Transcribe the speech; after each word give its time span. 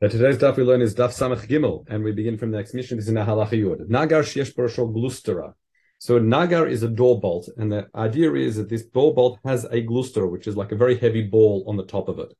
Now 0.00 0.06
today's 0.06 0.38
daf 0.38 0.56
we 0.56 0.62
learn 0.62 0.80
is 0.80 0.94
daf 0.94 1.08
samach 1.08 1.48
gimel, 1.48 1.84
and 1.88 2.04
we 2.04 2.12
begin 2.12 2.38
from 2.38 2.52
the 2.52 2.56
next 2.56 2.72
Mishnah. 2.72 2.98
This 2.98 3.06
is 3.06 3.08
in 3.08 3.16
halacha 3.16 3.54
yud. 3.54 3.88
Nagar 3.88 4.22
sheyesh 4.22 4.54
barashol 4.54 4.94
glustera. 4.94 5.54
So 5.98 6.20
nagar 6.20 6.68
is 6.68 6.84
a 6.84 6.88
door 6.88 7.20
bolt, 7.20 7.48
and 7.56 7.72
the 7.72 7.88
idea 7.96 8.32
is 8.34 8.54
that 8.58 8.68
this 8.68 8.84
door 8.84 9.12
bolt 9.12 9.40
has 9.44 9.64
a 9.64 9.80
gluster, 9.80 10.28
which 10.28 10.46
is 10.46 10.56
like 10.56 10.70
a 10.70 10.76
very 10.76 10.96
heavy 10.96 11.22
ball 11.22 11.64
on 11.66 11.76
the 11.76 11.84
top 11.84 12.08
of 12.08 12.20
it. 12.20 12.32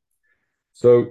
So 0.73 1.07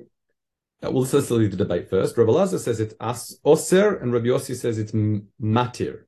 uh, 0.82 0.90
well, 0.90 1.06
let's 1.12 1.30
leave 1.32 1.52
the 1.52 1.58
debate 1.58 1.90
first. 1.90 2.18
Rabbi 2.18 2.32
Lazar 2.32 2.60
says 2.60 2.80
it's 2.80 2.96
as 3.02 3.38
oser, 3.44 3.98
and 3.98 4.14
Rabbi 4.14 4.28
Yossi 4.28 4.56
says 4.56 4.78
it's 4.78 4.94
matir. 4.94 6.04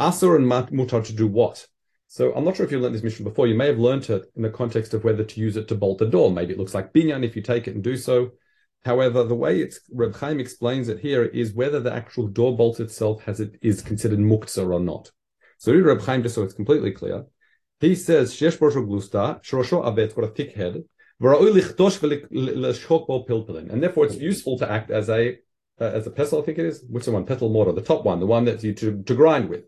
Asur 0.00 0.36
and 0.36 0.46
mutar 0.46 1.04
to 1.04 1.12
do 1.12 1.26
what? 1.26 1.66
So 2.06 2.32
I'm 2.32 2.46
not 2.46 2.56
sure 2.56 2.64
if 2.64 2.72
you 2.72 2.78
learned 2.78 2.94
this 2.94 3.02
Mishnah 3.02 3.28
before. 3.28 3.46
You 3.46 3.54
may 3.54 3.66
have 3.66 3.78
learned 3.78 4.08
it 4.08 4.32
in 4.34 4.40
the 4.40 4.48
context 4.48 4.94
of 4.94 5.04
whether 5.04 5.24
to 5.24 5.40
use 5.40 5.58
it 5.58 5.68
to 5.68 5.74
bolt 5.74 5.98
the 5.98 6.06
door. 6.06 6.32
Maybe 6.32 6.54
it 6.54 6.58
looks 6.58 6.72
like 6.72 6.94
binyan 6.94 7.22
if 7.22 7.36
you 7.36 7.42
take 7.42 7.68
it 7.68 7.74
and 7.74 7.84
do 7.84 7.98
so. 7.98 8.30
However, 8.84 9.24
the 9.24 9.34
way 9.34 9.60
it's 9.60 9.80
Reb 9.92 10.16
Chaim 10.16 10.40
explains 10.40 10.88
it 10.88 11.00
here 11.00 11.24
is 11.24 11.52
whether 11.52 11.80
the 11.80 11.92
actual 11.92 12.28
door 12.28 12.56
bolt 12.56 12.80
itself 12.80 13.22
has 13.24 13.40
it 13.40 13.56
is 13.60 13.82
considered 13.82 14.18
muktzah 14.18 14.68
or 14.68 14.80
not. 14.80 15.10
So 15.58 15.74
Reb 15.74 16.00
Chaim, 16.02 16.22
just 16.22 16.36
so 16.36 16.42
it's 16.42 16.54
completely 16.54 16.92
clear, 16.92 17.24
he 17.80 17.94
says 17.94 18.34
shesh 18.34 18.58
glusta 18.58 19.40
shrosho 19.42 19.84
avet 19.84 20.14
got 20.14 20.24
a 20.24 20.28
thick 20.28 20.54
head, 20.54 20.84
and 21.20 23.82
therefore 23.82 24.06
it's 24.06 24.16
useful 24.16 24.58
to 24.58 24.70
act 24.70 24.90
as 24.90 25.08
a 25.08 25.36
uh, 25.80 25.84
as 25.84 26.06
a 26.06 26.10
pestle. 26.10 26.40
I 26.40 26.44
think 26.44 26.58
it 26.58 26.66
is. 26.66 26.84
Which 26.88 27.06
one? 27.06 27.24
Petal 27.24 27.48
mortar, 27.48 27.72
the 27.72 27.82
top 27.82 28.04
one, 28.04 28.20
the 28.20 28.26
one 28.26 28.44
that 28.44 28.62
you 28.62 28.74
to, 28.74 29.02
to 29.02 29.14
grind 29.14 29.48
with. 29.48 29.64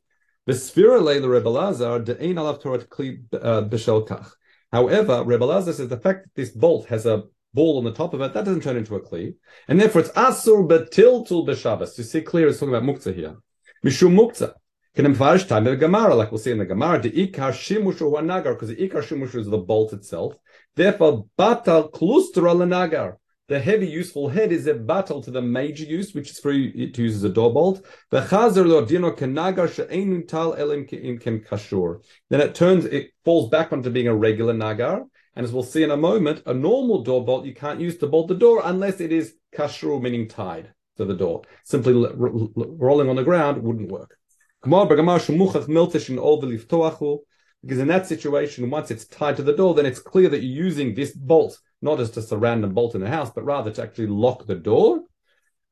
The 0.47 0.53
Sphira 0.53 1.03
leila 1.03 1.29
Rebbe 1.29 1.49
Lazar 1.49 2.01
de 2.01 2.15
alav 2.15 2.61
Torah 2.61 2.79
kli 2.79 3.23
uh, 3.33 3.63
b'shel 3.63 4.07
kach. 4.07 4.31
However, 4.73 5.25
Rebbe 5.25 5.45
Lazar 5.45 5.73
says 5.73 5.89
the 5.89 5.99
fact 5.99 6.25
that 6.25 6.35
this 6.35 6.51
bolt 6.51 6.87
has 6.87 7.07
a 7.07 7.25
ball 7.55 7.79
on 7.79 7.85
the 7.85 7.93
top 7.93 8.15
of 8.15 8.21
it, 8.21 8.33
that 8.35 8.45
doesn't 8.45 8.63
turn 8.63 8.77
into 8.77 8.95
a 8.95 9.01
kli, 9.01 9.35
and 9.69 9.81
therefore 9.81 10.03
it's 10.03 10.11
asur 10.11 10.69
betiltul 10.69 11.47
b'Shabbos. 11.47 11.97
You 11.99 12.05
see 12.05 12.23
clear, 12.23 12.49
it's 12.49 12.59
talking 12.59 12.75
about 12.75 12.89
muktzah 12.89 13.15
here. 13.15 13.37
Mishum 13.85 14.15
muktzah. 14.15 14.55
Can 14.95 15.07
emphasize 15.07 15.47
time 15.47 15.65
the 15.65 15.77
Gemara, 15.77 16.17
like 16.17 16.33
we'll 16.33 16.39
see 16.39 16.51
in 16.51 16.59
the 16.59 16.67
Gemara, 16.67 17.01
the 17.01 17.13
ikar 17.13 17.53
shimushu 17.53 18.25
nagar, 18.25 18.55
because 18.55 18.71
the 18.71 18.77
ikar 18.77 19.05
shimushu 19.05 19.37
is 19.37 19.47
the 19.47 19.57
bolt 19.57 19.93
itself. 19.93 20.35
Therefore, 20.75 21.27
batal 21.39 21.93
klustra 21.93 22.69
nagar 22.69 23.21
the 23.51 23.59
heavy 23.59 23.89
useful 23.89 24.29
head 24.29 24.53
is 24.53 24.69
a 24.69 24.75
battle 24.75 25.21
to 25.21 25.33
the 25.33 25.43
major 25.43 25.83
use, 25.83 26.15
which 26.15 26.31
is 26.31 26.39
for 26.39 26.53
it 26.53 26.95
to 26.95 27.03
use 27.03 27.17
as 27.17 27.25
a 27.25 27.29
door 27.29 27.53
bolt. 27.53 27.85
Then 28.11 28.23
it 32.41 32.55
turns, 32.55 32.85
it 32.85 33.11
falls 33.25 33.49
back 33.51 33.73
onto 33.73 33.91
being 33.91 34.07
a 34.07 34.15
regular 34.15 34.53
nagar. 34.53 35.03
And 35.37 35.45
as 35.45 35.53
we'll 35.53 35.63
see 35.63 35.83
in 35.83 35.91
a 35.91 35.97
moment, 35.97 36.43
a 36.47 36.55
normal 36.55 37.03
door 37.03 37.25
bolt 37.25 37.47
you 37.47 37.55
can't 37.55 37.81
use 37.81 37.99
to 37.99 38.07
bolt 38.07 38.29
the 38.29 38.35
door 38.35 38.63
unless 38.65 39.01
it 39.01 39.13
is 39.13 39.35
kashur, 39.55 40.03
meaning 40.03 40.29
tied 40.29 40.73
to 40.97 41.05
the 41.05 41.15
door. 41.15 41.43
Simply 41.65 41.93
rolling 41.93 43.09
on 43.09 43.17
the 43.17 43.23
ground 43.23 43.63
wouldn't 43.63 43.91
work. 43.91 44.17
Because 44.63 44.91
in 47.79 47.89
that 47.89 48.07
situation, 48.07 48.71
once 48.71 48.91
it's 48.91 49.07
tied 49.07 49.37
to 49.37 49.43
the 49.43 49.57
door, 49.57 49.75
then 49.75 49.87
it's 49.87 50.01
clear 50.01 50.29
that 50.29 50.43
you're 50.43 50.65
using 50.65 50.95
this 50.95 51.13
bolt 51.13 51.59
not 51.83 52.01
as 52.01 52.11
just 52.11 52.33
a 52.33 52.37
random 52.37 52.75
bolt 52.75 52.95
in 52.95 53.01
the 53.01 53.09
house, 53.09 53.31
but 53.31 53.45
rather 53.45 53.71
to 53.71 53.83
actually 53.83 54.07
lock 54.07 54.47
the 54.47 54.55
door. 54.55 55.03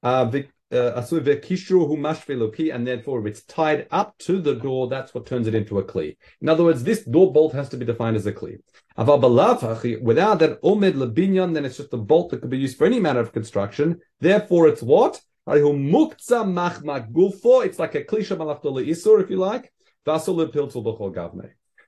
Uh 0.03 0.41
Uh, 0.71 0.93
and 0.97 2.87
therefore 2.87 3.21
if 3.21 3.27
it's 3.27 3.43
tied 3.45 3.87
up 3.91 4.19
to 4.19 4.39
the 4.41 4.55
door, 4.55 4.89
that's 4.89 5.15
what 5.15 5.25
turns 5.25 5.47
it 5.47 5.55
into 5.55 5.79
a 5.79 5.85
kli. 5.85 6.15
In 6.43 6.49
other 6.49 6.65
words, 6.65 6.85
this 6.85 7.05
door 7.05 7.33
bolt 7.33 7.55
has 7.55 7.71
to 7.71 7.79
be 7.79 7.87
defined 7.87 8.17
as 8.17 8.27
a 8.27 8.33
kli. 8.33 8.59
Without 8.99 10.41
that 10.41 10.61
omed 10.63 10.93
lebinyan, 10.93 11.55
then 11.55 11.65
it's 11.65 11.79
just 11.79 11.95
a 11.95 11.97
bolt 11.97 12.29
that 12.31 12.43
could 12.43 12.51
be 12.51 12.59
used 12.59 12.77
for 12.77 12.87
any 12.87 13.01
manner 13.01 13.21
of 13.21 13.33
construction. 13.33 13.99
Therefore, 14.21 14.69
it's 14.69 14.83
what? 14.83 15.23
It's 15.47 15.63
like 15.63 15.65
a 17.95 18.05
klisha 18.05 18.37
malachtola 18.37 18.87
isur, 18.87 19.23
if 19.23 19.31
you 19.31 19.39
like. 19.39 19.73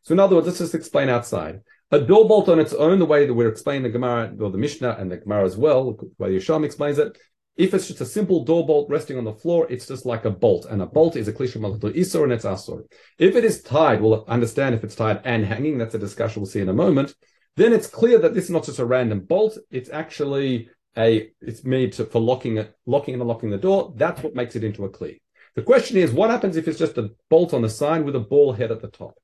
So 0.02 0.12
in 0.12 0.18
other 0.18 0.36
words, 0.36 0.46
let's 0.46 0.58
just 0.58 0.74
explain 0.74 1.10
outside. 1.10 1.60
A 1.90 1.98
door 1.98 2.26
bolt 2.26 2.48
on 2.48 2.58
its 2.58 2.72
own, 2.72 2.98
the 2.98 3.04
way 3.04 3.26
that 3.26 3.34
we're 3.34 3.48
explaining 3.48 3.82
the 3.82 3.90
Gemara 3.90 4.32
or 4.40 4.50
the 4.50 4.56
Mishnah 4.56 4.96
and 4.98 5.10
the 5.10 5.18
Gemara 5.18 5.44
as 5.44 5.58
well, 5.58 5.92
the 5.92 6.10
way 6.18 6.30
Yesham 6.30 6.64
explains 6.64 6.98
it, 6.98 7.18
if 7.60 7.74
it's 7.74 7.88
just 7.88 8.00
a 8.00 8.06
simple 8.06 8.42
door 8.42 8.66
bolt 8.66 8.88
resting 8.88 9.18
on 9.18 9.24
the 9.24 9.34
floor, 9.34 9.66
it's 9.68 9.86
just 9.86 10.06
like 10.06 10.24
a 10.24 10.30
bolt, 10.30 10.64
and 10.64 10.80
a 10.80 10.86
bolt 10.86 11.14
is 11.14 11.28
a 11.28 11.32
klisha 11.32 11.58
malatul 11.58 11.94
isor 11.94 12.24
and 12.24 12.32
it's 12.32 12.46
asor. 12.46 12.84
If 13.18 13.36
it 13.36 13.44
is 13.44 13.62
tied, 13.62 14.00
we'll 14.00 14.24
understand 14.26 14.74
if 14.74 14.82
it's 14.82 14.94
tied 14.94 15.20
and 15.24 15.44
hanging. 15.44 15.76
That's 15.76 15.94
a 15.94 15.98
discussion 15.98 16.40
we'll 16.40 16.50
see 16.50 16.60
in 16.60 16.70
a 16.70 16.72
moment. 16.72 17.14
Then 17.56 17.74
it's 17.74 17.86
clear 17.86 18.18
that 18.18 18.32
this 18.32 18.44
is 18.44 18.50
not 18.50 18.64
just 18.64 18.78
a 18.78 18.86
random 18.86 19.20
bolt; 19.20 19.58
it's 19.70 19.90
actually 19.90 20.70
a 20.96 21.30
it's 21.42 21.62
made 21.62 21.92
to, 21.94 22.06
for 22.06 22.18
locking 22.18 22.56
it, 22.56 22.74
locking 22.86 23.12
and 23.12 23.22
unlocking 23.22 23.50
the 23.50 23.58
door. 23.58 23.92
That's 23.94 24.22
what 24.22 24.34
makes 24.34 24.56
it 24.56 24.64
into 24.64 24.86
a 24.86 24.88
kli. 24.88 25.20
The 25.54 25.62
question 25.62 25.98
is, 25.98 26.12
what 26.12 26.30
happens 26.30 26.56
if 26.56 26.66
it's 26.66 26.78
just 26.78 26.96
a 26.96 27.10
bolt 27.28 27.52
on 27.52 27.60
the 27.60 27.68
side 27.68 28.06
with 28.06 28.16
a 28.16 28.20
ball 28.20 28.54
head 28.54 28.72
at 28.72 28.80
the 28.80 28.88
top? 28.88 29.18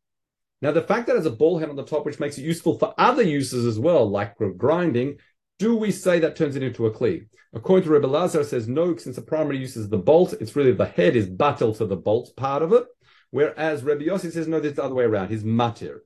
Now, 0.61 0.73
the 0.73 0.83
fact 0.83 1.07
that 1.07 1.15
it 1.15 1.19
has 1.19 1.27
a 1.27 1.31
ball 1.31 1.59
head 1.59 1.71
on 1.71 1.77
the 1.77 1.85
top, 1.85 2.05
which 2.05 2.21
makes 2.21 2.37
it 2.37 2.43
useful 2.43 2.79
for 2.79 2.95
other 2.99 3.23
uses 3.23 3.65
as 3.65 3.79
well, 3.79 4.09
like 4.11 4.37
grinding, 4.59 5.19
do 5.59 5.77
we 5.77 5.91
say 5.91 6.19
that 6.21 6.37
turns 6.37 6.57
it 6.57 6.63
into 6.63 6.87
a 6.87 6.91
kli? 6.91 7.27
According 7.55 7.85
to 7.85 7.91
Rebbe 7.91 8.07
Lazar, 8.07 8.45
says 8.45 8.69
no, 8.69 8.97
since 8.97 9.17
the 9.17 9.23
primary 9.23 9.59
use 9.59 9.77
is 9.77 9.89
the 9.89 9.99
bolt, 9.99 10.35
it's 10.35 10.57
really 10.57 10.73
the 10.73 10.87
head 10.87 11.17
is 11.17 11.27
battle 11.29 11.75
to 11.75 11.87
the 11.87 11.97
bolt 11.97 12.37
part 12.37 12.63
of 12.63 12.73
it. 12.73 12.85
Whereas 13.31 13.83
Rebbe 13.83 14.05
Yossi 14.05 14.33
says 14.33 14.47
no, 14.47 14.59
it's 14.59 14.77
the 14.77 14.85
other 14.85 14.95
way 14.95 15.05
around. 15.05 15.29
He's 15.29 15.45
matir. 15.45 15.99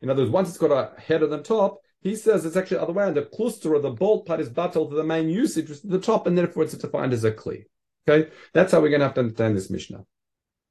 In 0.00 0.10
other 0.10 0.22
words, 0.22 0.32
once 0.32 0.48
it's 0.48 0.58
got 0.58 0.70
a 0.70 1.00
head 1.00 1.22
on 1.22 1.30
the 1.30 1.42
top, 1.42 1.78
he 2.00 2.14
says 2.16 2.44
it's 2.44 2.56
actually 2.56 2.78
the 2.78 2.82
other 2.82 2.92
way 2.92 3.04
around. 3.04 3.14
The 3.14 3.22
cluster 3.22 3.74
of 3.74 3.82
the 3.82 3.90
bolt 3.90 4.26
part 4.26 4.40
is 4.40 4.48
battle 4.48 4.88
to 4.88 4.94
the 4.94 5.04
main 5.04 5.28
usage, 5.28 5.68
which 5.68 5.78
is 5.78 5.82
the 5.82 5.98
top, 5.98 6.26
and 6.26 6.36
therefore 6.36 6.64
it's 6.64 6.74
defined 6.74 7.12
as 7.12 7.24
a 7.24 7.32
kli. 7.32 7.64
Okay, 8.06 8.30
that's 8.52 8.72
how 8.72 8.80
we're 8.80 8.90
going 8.90 9.00
to 9.00 9.06
have 9.06 9.14
to 9.14 9.20
understand 9.20 9.56
this 9.56 9.70
Mishnah. 9.70 10.04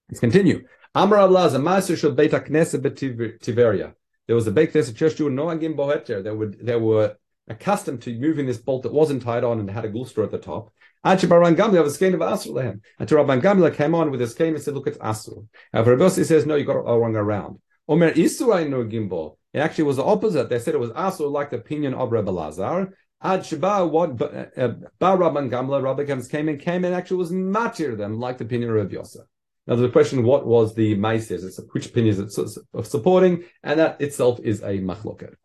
Let's 0.10 0.20
continue. 0.20 0.68
Amar 0.94 1.20
Ablaza, 1.20 1.62
Master 1.62 1.96
shel 1.96 2.12
Beit 2.12 2.32
HaKnesset 2.32 3.40
Tiveria. 3.40 3.96
There 4.28 4.36
was 4.36 4.46
a 4.46 4.52
Beit 4.52 4.74
Knesset 4.74 4.96
church 4.96 5.16
Jew, 5.16 5.30
Noagim 5.30 5.76
Boheter. 5.76 6.24
They 6.24 6.32
were 6.32 6.48
they 6.48 6.76
were 6.76 7.16
accustomed 7.48 8.02
to 8.04 8.18
moving 8.18 8.46
this 8.46 8.58
bolt 8.58 8.84
that 8.84 8.94
wasn't 8.94 9.22
tied 9.22 9.44
on 9.44 9.60
and 9.60 9.70
had 9.70 9.86
a 9.86 9.90
gluster 9.90 10.24
at 10.24 10.32
the 10.32 10.38
top. 10.38 10.72
And 11.04 11.20
to 11.20 11.28
Rabban 11.28 11.56
Gamliel. 11.56 13.68
And 13.68 13.76
came 13.76 13.96
on 13.96 14.12
with 14.12 14.22
his 14.22 14.32
skein 14.32 14.54
and 14.54 14.64
said, 14.64 14.74
"Look, 14.74 14.88
it's 14.88 14.98
Asur." 15.00 15.46
However, 15.74 15.98
Rabbi 15.98 16.10
says, 16.10 16.46
"No, 16.46 16.56
you 16.56 16.66
got 16.66 16.78
it 16.78 16.86
all 16.86 17.00
wrong 17.00 17.16
around." 17.16 17.60
Omer 17.88 18.12
Isurai 18.12 18.70
no 18.70 18.86
gimbo. 18.86 19.38
It 19.54 19.60
actually 19.60 19.84
was 19.84 19.98
the 19.98 20.04
opposite. 20.04 20.50
They 20.50 20.60
said 20.60 20.74
it 20.74 20.80
was 20.80 20.92
Asur, 20.92 21.30
like 21.30 21.50
the 21.50 21.58
opinion 21.58 21.94
of 21.94 22.12
Rabbi 22.12 22.32
Lazar. 22.32 22.98
Ad 23.22 23.42
Shaba, 23.42 23.90
what 23.90 24.22
uh, 24.22 24.46
uh, 24.58 24.74
Ba 25.00 25.18
Rabban 25.18 25.50
Gamliel, 25.50 25.84
Rabbi 25.84 26.06
came 26.30 26.50
and 26.50 26.60
came 26.60 26.84
and 26.84 26.94
actually 26.94 27.18
was 27.18 27.32
matir 27.32 27.98
them, 27.98 28.20
like 28.20 28.38
the 28.38 28.46
opinion 28.46 28.70
of 28.70 28.78
Rabbi 28.78 28.96
Yosef. 28.96 29.26
Now, 29.66 29.76
the 29.76 29.90
question, 29.90 30.24
what 30.24 30.46
was 30.46 30.76
the 30.76 30.96
Maises? 30.96 31.58
Which 31.72 31.86
opinion 31.86 32.16
is 32.16 32.38
it 32.38 32.86
supporting? 32.86 33.46
And 33.64 33.80
that 33.80 34.02
itself 34.02 34.42
is 34.44 34.62
a 34.62 34.80
machloket. 34.80 35.36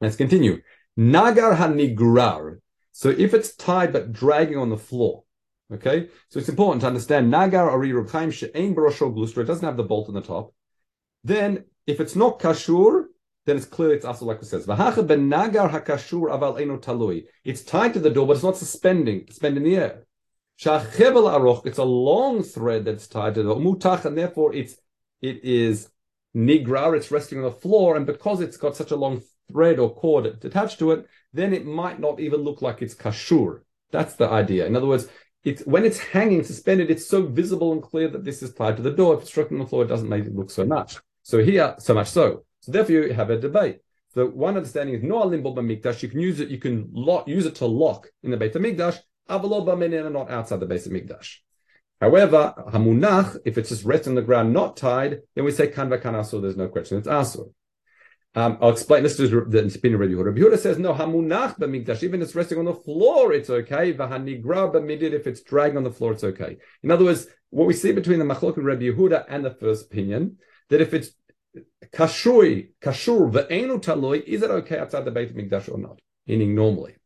Let's 0.00 0.14
continue. 0.14 0.62
Nagar 0.96 1.56
hanigrar. 1.56 2.58
So 2.92 3.08
if 3.08 3.34
it's 3.34 3.54
tied 3.56 3.92
but 3.92 4.12
dragging 4.12 4.58
on 4.58 4.70
the 4.70 4.76
floor, 4.76 5.24
okay? 5.72 6.08
So 6.28 6.38
it's 6.38 6.48
important 6.48 6.82
to 6.82 6.86
understand 6.86 7.30
Nagar 7.30 7.70
ari 7.70 7.92
Chaim 8.08 8.30
she'ein 8.30 8.74
barosho 8.74 9.12
glustra. 9.14 9.38
It 9.38 9.46
doesn't 9.46 9.66
have 9.66 9.76
the 9.76 9.82
bolt 9.82 10.08
on 10.08 10.14
the 10.14 10.20
top. 10.20 10.54
Then, 11.24 11.64
if 11.86 12.00
it's 12.00 12.14
not 12.14 12.38
kashur, 12.38 13.06
then 13.46 13.56
it's 13.56 13.66
clearly 13.66 13.96
it's 13.96 14.04
also 14.04 14.24
like 14.24 14.40
it 14.40 14.46
says. 14.46 14.66
V'hacha 14.66 15.06
ben 15.06 15.28
nagar 15.28 15.68
hakashur 15.68 16.30
aval 16.30 16.60
eno 16.60 16.78
talui. 16.78 17.24
It's 17.44 17.62
tied 17.62 17.94
to 17.94 18.00
the 18.00 18.10
door, 18.10 18.26
but 18.26 18.34
it's 18.34 18.42
not 18.42 18.56
suspending, 18.56 19.26
suspended 19.28 19.62
in 19.62 19.70
the 19.70 19.76
air. 19.76 20.04
Shachebel 20.60 21.30
aroch, 21.30 21.66
it's 21.66 21.78
a 21.78 21.84
long 21.84 22.42
thread 22.42 22.84
that's 22.84 23.08
tied 23.08 23.34
to 23.34 23.42
the 23.42 23.54
mutach, 23.54 24.04
and 24.04 24.16
therefore 24.16 24.54
it's 24.54 24.76
it 25.20 25.44
is 25.44 25.88
nigrar, 26.36 26.96
it's 26.96 27.10
resting 27.10 27.38
on 27.38 27.44
the 27.44 27.50
floor, 27.50 27.96
and 27.96 28.06
because 28.06 28.40
it's 28.40 28.56
got 28.56 28.76
such 28.76 28.90
a 28.90 28.96
long 28.96 29.22
thread 29.50 29.78
or 29.78 29.94
cord 29.94 30.26
attached 30.26 30.78
to 30.80 30.92
it, 30.92 31.06
then 31.32 31.52
it 31.52 31.64
might 31.64 32.00
not 32.00 32.20
even 32.20 32.40
look 32.40 32.62
like 32.62 32.82
it's 32.82 32.94
kashur. 32.94 33.60
That's 33.90 34.14
the 34.16 34.28
idea. 34.28 34.66
In 34.66 34.76
other 34.76 34.86
words, 34.86 35.08
it's 35.44 35.62
when 35.62 35.84
it's 35.84 35.98
hanging 35.98 36.42
suspended, 36.42 36.90
it's 36.90 37.06
so 37.06 37.26
visible 37.26 37.72
and 37.72 37.82
clear 37.82 38.08
that 38.08 38.24
this 38.24 38.42
is 38.42 38.54
tied 38.54 38.76
to 38.76 38.82
the 38.82 38.90
door. 38.90 39.14
If 39.14 39.20
it's 39.20 39.30
struck 39.30 39.52
on 39.52 39.58
the 39.58 39.66
floor, 39.66 39.84
it 39.84 39.88
doesn't 39.88 40.08
make 40.08 40.24
it 40.24 40.34
look 40.34 40.50
so 40.50 40.64
much. 40.64 40.96
So 41.22 41.42
here, 41.42 41.74
so 41.78 41.94
much 41.94 42.08
so. 42.08 42.44
So 42.60 42.72
therefore, 42.72 42.94
you 42.94 43.12
have 43.12 43.30
a 43.30 43.38
debate. 43.38 43.80
So 44.14 44.26
one 44.26 44.56
understanding 44.56 44.94
is 44.94 45.02
no 45.02 45.22
alimbo 45.22 45.54
mikdash. 45.54 46.02
You 46.02 46.08
can 46.08 46.20
use 46.20 46.40
it. 46.40 46.48
You 46.48 46.58
can 46.58 46.90
use 47.26 47.46
it 47.46 47.56
to 47.56 47.66
lock 47.66 48.08
in 48.22 48.30
the 48.30 48.36
Beit 48.36 48.54
Hamikdash 48.54 48.98
Avalo 49.28 49.66
are 49.66 50.10
not 50.10 50.30
outside 50.30 50.60
the 50.60 50.66
base 50.66 50.86
of 50.86 50.92
Mikdash. 50.92 51.38
However, 52.00 52.52
Hamunach, 52.68 53.38
if 53.44 53.56
it's 53.56 53.70
just 53.70 53.84
resting 53.84 54.12
on 54.12 54.16
the 54.16 54.22
ground, 54.22 54.52
not 54.52 54.76
tied, 54.76 55.20
then 55.34 55.44
we 55.44 55.50
say 55.50 55.68
kan 55.68 55.88
v'kan 55.88 56.24
so 56.26 56.40
there's 56.40 56.56
no 56.56 56.68
question, 56.68 56.98
it's 56.98 57.08
asur. 57.08 57.50
Um, 58.36 58.58
I'll 58.60 58.70
explain. 58.70 59.04
This 59.04 59.20
is 59.20 59.30
the 59.30 59.36
opinion 59.36 59.94
of 59.94 60.00
Rabbi 60.00 60.12
Yehuda. 60.12 60.24
Rabbi 60.26 60.40
Yehuda 60.40 60.58
says 60.58 60.78
no 60.78 60.92
hamunach 60.92 61.58
b'mikdash. 61.58 62.02
Even 62.02 62.20
if 62.20 62.26
it's 62.26 62.34
resting 62.34 62.58
on 62.58 62.64
the 62.64 62.74
floor, 62.74 63.32
it's 63.32 63.48
okay. 63.48 63.94
V'hanigra 63.94 64.72
b'midid. 64.74 65.12
If 65.12 65.26
it's 65.28 65.40
dragging 65.42 65.76
on 65.76 65.84
the 65.84 65.92
floor, 65.92 66.12
it's 66.12 66.24
okay. 66.24 66.56
In 66.82 66.90
other 66.90 67.04
words, 67.04 67.28
what 67.50 67.68
we 67.68 67.74
see 67.74 67.92
between 67.92 68.18
the 68.18 68.24
machlok 68.24 68.56
and 68.56 68.66
Rabbi 68.66 68.82
Yehuda 68.82 69.26
and 69.28 69.44
the 69.44 69.52
first 69.52 69.86
opinion, 69.86 70.38
that 70.68 70.80
if 70.80 70.92
it's 70.92 71.10
kashui 71.94 72.70
kashur 72.82 73.30
v'enu 73.30 73.80
taloi, 73.80 74.22
is 74.24 74.42
it 74.42 74.50
okay 74.50 74.78
outside 74.78 75.04
the 75.04 75.12
Beit 75.12 75.36
Mikdash 75.36 75.72
or 75.72 75.78
not? 75.78 76.00
Meaning 76.26 76.56
normally. 76.56 76.96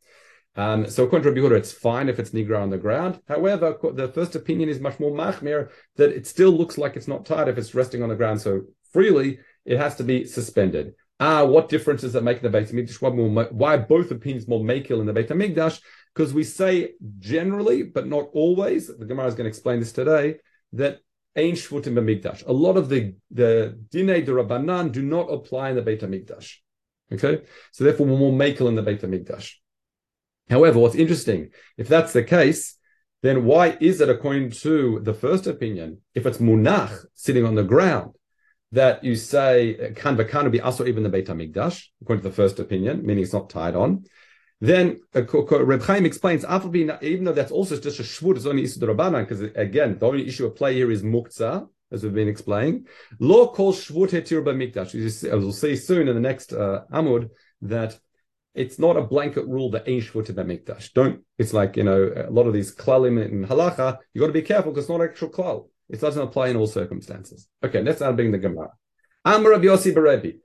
Um, 0.57 0.89
so 0.89 1.05
according 1.05 1.25
to 1.25 1.41
Rabbi 1.41 1.55
Huda, 1.55 1.59
it's 1.59 1.73
fine 1.73 2.09
if 2.09 2.19
it's 2.19 2.31
nigra 2.31 2.61
on 2.61 2.71
the 2.71 2.79
ground. 2.79 3.21
However, 3.29 3.77
the 3.93 4.09
first 4.09 4.35
opinion 4.35 4.71
is 4.71 4.81
much 4.81 4.99
more 4.99 5.13
machmir 5.13 5.71
that 5.97 6.11
it 6.11 6.27
still 6.27 6.51
looks 6.51 6.79
like 6.79 6.97
it's 6.97 7.07
not 7.07 7.27
tied 7.27 7.49
if 7.49 7.59
it's 7.59 7.75
resting 7.75 8.03
on 8.03 8.09
the 8.09 8.17
ground 8.17 8.41
so 8.41 8.63
freely. 8.93 9.41
It 9.67 9.77
has 9.77 9.97
to 9.97 10.05
be 10.05 10.25
suspended. 10.25 10.95
Ah, 11.21 11.45
what 11.45 11.69
difference 11.69 12.03
does 12.03 12.13
that 12.13 12.23
make 12.23 12.37
in 12.37 12.45
the 12.45 12.51
Beit 12.51 12.69
Hamikdash? 12.69 13.53
Why 13.53 13.77
both 13.77 14.11
opinions 14.11 14.47
more 14.47 14.61
makil 14.61 15.01
in 15.01 15.07
the 15.07 15.13
Beit 15.13 15.29
Hamikdash? 15.29 15.81
Because 16.15 16.33
we 16.33 16.45
say 16.45 16.93
generally, 17.19 17.83
but 17.83 18.07
not 18.07 18.29
always. 18.33 18.87
The 18.87 19.05
Gemara 19.05 19.27
is 19.27 19.35
going 19.35 19.45
to 19.45 19.49
explain 19.49 19.81
this 19.81 19.93
today. 19.93 20.37
That 20.75 21.01
ein 21.37 21.53
shvutim 21.53 21.95
b'mikdash. 21.95 22.47
A 22.47 22.53
lot 22.53 22.77
of 22.77 22.89
the 22.89 23.15
the 23.31 23.79
dinei 23.93 24.25
derabanan 24.25 24.93
do 24.93 25.03
not 25.03 25.33
apply 25.33 25.71
in 25.71 25.77
the 25.77 25.83
Beit 25.83 26.03
Hamikdash. 26.03 26.57
Okay, 27.13 27.43
so 27.73 27.85
therefore 27.85 28.07
we're 28.07 28.19
more 28.19 28.33
makil 28.33 28.69
in 28.69 28.75
the 28.75 28.83
Beit 28.83 29.03
Hamikdash. 29.03 29.55
However, 30.51 30.79
what's 30.79 30.95
interesting, 30.95 31.51
if 31.77 31.89
that's 31.89 32.13
the 32.13 32.23
case, 32.23 32.77
then 33.23 33.45
why 33.45 33.77
is 33.81 34.01
it, 34.01 34.09
according 34.09 34.51
to 34.51 35.01
the 35.03 35.15
first 35.15 35.47
opinion, 35.47 36.01
if 36.15 36.27
it's 36.27 36.39
munach 36.39 37.05
sitting 37.15 37.45
on 37.45 37.55
the 37.55 37.65
ground, 37.65 38.15
that 38.73 39.03
you 39.03 39.17
say 39.17 39.93
v'kan 39.95 40.51
be 40.51 40.61
also 40.61 40.85
even 40.87 41.03
the 41.03 41.09
Beit 41.09 41.27
Hamikdash, 41.27 41.87
according 42.03 42.23
to 42.23 42.29
the 42.29 42.35
first 42.35 42.59
opinion, 42.59 43.05
meaning 43.05 43.25
it's 43.25 43.33
not 43.33 43.51
tied 43.51 43.75
on. 43.75 44.05
Then 44.61 45.01
uh, 45.15 45.23
Reb 45.23 45.83
Chaim 45.83 46.05
explains, 46.05 46.45
even 46.45 47.25
though 47.25 47.33
that's 47.33 47.53
also 47.53 47.79
just 47.79 48.01
a 48.01 48.03
shvut, 48.03 48.37
it's 48.37 48.47
only 48.47 48.65
issue 48.65 48.81
rabbanan, 48.81 49.21
because 49.21 49.41
again, 49.41 49.99
the 49.99 50.07
only 50.07 50.27
issue 50.27 50.47
of 50.47 50.57
play 50.57 50.75
here 50.75 50.91
is 50.91 51.03
muktzah, 51.03 51.69
as 51.93 52.03
we've 52.03 52.13
been 52.13 52.29
explaining. 52.29 52.87
Law 53.21 53.53
calls 53.53 53.85
shvut 53.85 54.11
hetir 54.11 54.43
b'mikdash. 54.43 54.95
As 54.95 55.23
we'll 55.23 55.53
see 55.53 55.77
soon 55.77 56.09
in 56.09 56.15
the 56.15 56.21
next 56.21 56.53
uh, 56.53 56.83
amud, 56.93 57.31
that 57.63 57.99
it's 58.55 58.79
not 58.79 58.97
a 58.97 59.03
blanket 59.03 59.47
rule 59.47 59.71
that 59.71 59.89
ain't 59.89 60.05
shvuta 60.05 60.33
b'mikdash. 60.33 60.93
Don't. 60.93 61.23
It's 61.39 61.53
like 61.53 61.77
you 61.77 61.85
know 61.85 62.13
a 62.29 62.31
lot 62.31 62.47
of 62.47 62.53
these 62.53 62.75
klalim 62.75 63.25
in 63.25 63.47
halacha. 63.47 63.99
You 64.13 64.21
got 64.21 64.27
to 64.27 64.33
be 64.33 64.43
careful 64.43 64.73
because 64.73 64.85
it's 64.85 64.91
not 64.91 65.03
actual 65.03 65.31
klal. 65.31 65.69
It 65.89 66.01
doesn't 66.01 66.23
apply 66.23 66.49
in 66.49 66.57
all 66.57 66.67
circumstances. 66.67 67.49
Okay, 67.65 67.83
let's 67.83 68.01
now 68.01 68.13
bring 68.13 68.31
the 68.31 68.39
Gemara. 68.39 68.71
Amr 69.25 69.51
Rabbi 69.51 69.65
Yossi 69.65 69.95
Berebi. 69.95 70.39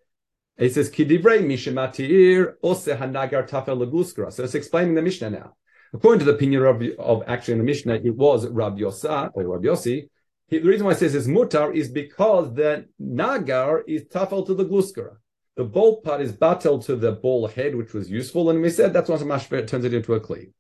It 0.58 0.74
says 0.74 0.90
kidivrei 0.90 1.44
mishematir 1.44 2.54
ose 2.64 2.86
hanagar 2.86 3.48
tafel 3.50 3.84
leguskra. 3.84 4.32
So 4.32 4.44
it's 4.44 4.56
explaining 4.56 4.96
the 4.96 5.02
Mishnah 5.02 5.32
now. 5.32 5.54
According 5.94 6.20
to 6.20 6.26
the 6.26 6.34
opinion 6.34 6.64
of, 6.64 6.82
of 7.00 7.24
actually 7.28 7.54
in 7.54 7.58
the 7.60 7.66
Mishnah, 7.66 7.96
it 7.96 8.16
was 8.16 8.48
Rabbi 8.48 8.82
Yosa 8.82 9.28
uh, 9.28 9.30
or 9.34 9.48
Rabbi 9.48 9.66
Yossi. 9.66 10.10
He, 10.48 10.60
the 10.60 10.68
reason 10.68 10.86
why 10.86 10.94
it 10.94 11.00
says 11.00 11.16
it's 11.16 11.28
mutar 11.28 11.76
is 11.76 11.90
because 11.90 12.54
the 12.54 12.88
nagar 13.00 13.84
is 13.88 14.06
tafel 14.06 14.46
to 14.46 14.54
the 14.54 14.66
gluskara. 14.66 15.18
The 15.56 15.64
bolt 15.64 16.04
part 16.04 16.22
is 16.22 16.34
batel 16.34 16.84
to 16.86 16.96
the 16.96 17.12
ball 17.12 17.48
head, 17.48 17.76
which 17.76 17.94
was 17.94 18.10
useful, 18.10 18.50
and 18.50 18.62
we 18.62 18.72
said 18.72 18.92
that's 18.92 19.10
once 19.10 19.22
a 19.22 19.26
mashver 19.26 19.68
turns 19.68 19.86
it 19.86 19.94
into 19.94 20.16
a 20.16 20.20
kli. 20.20 20.52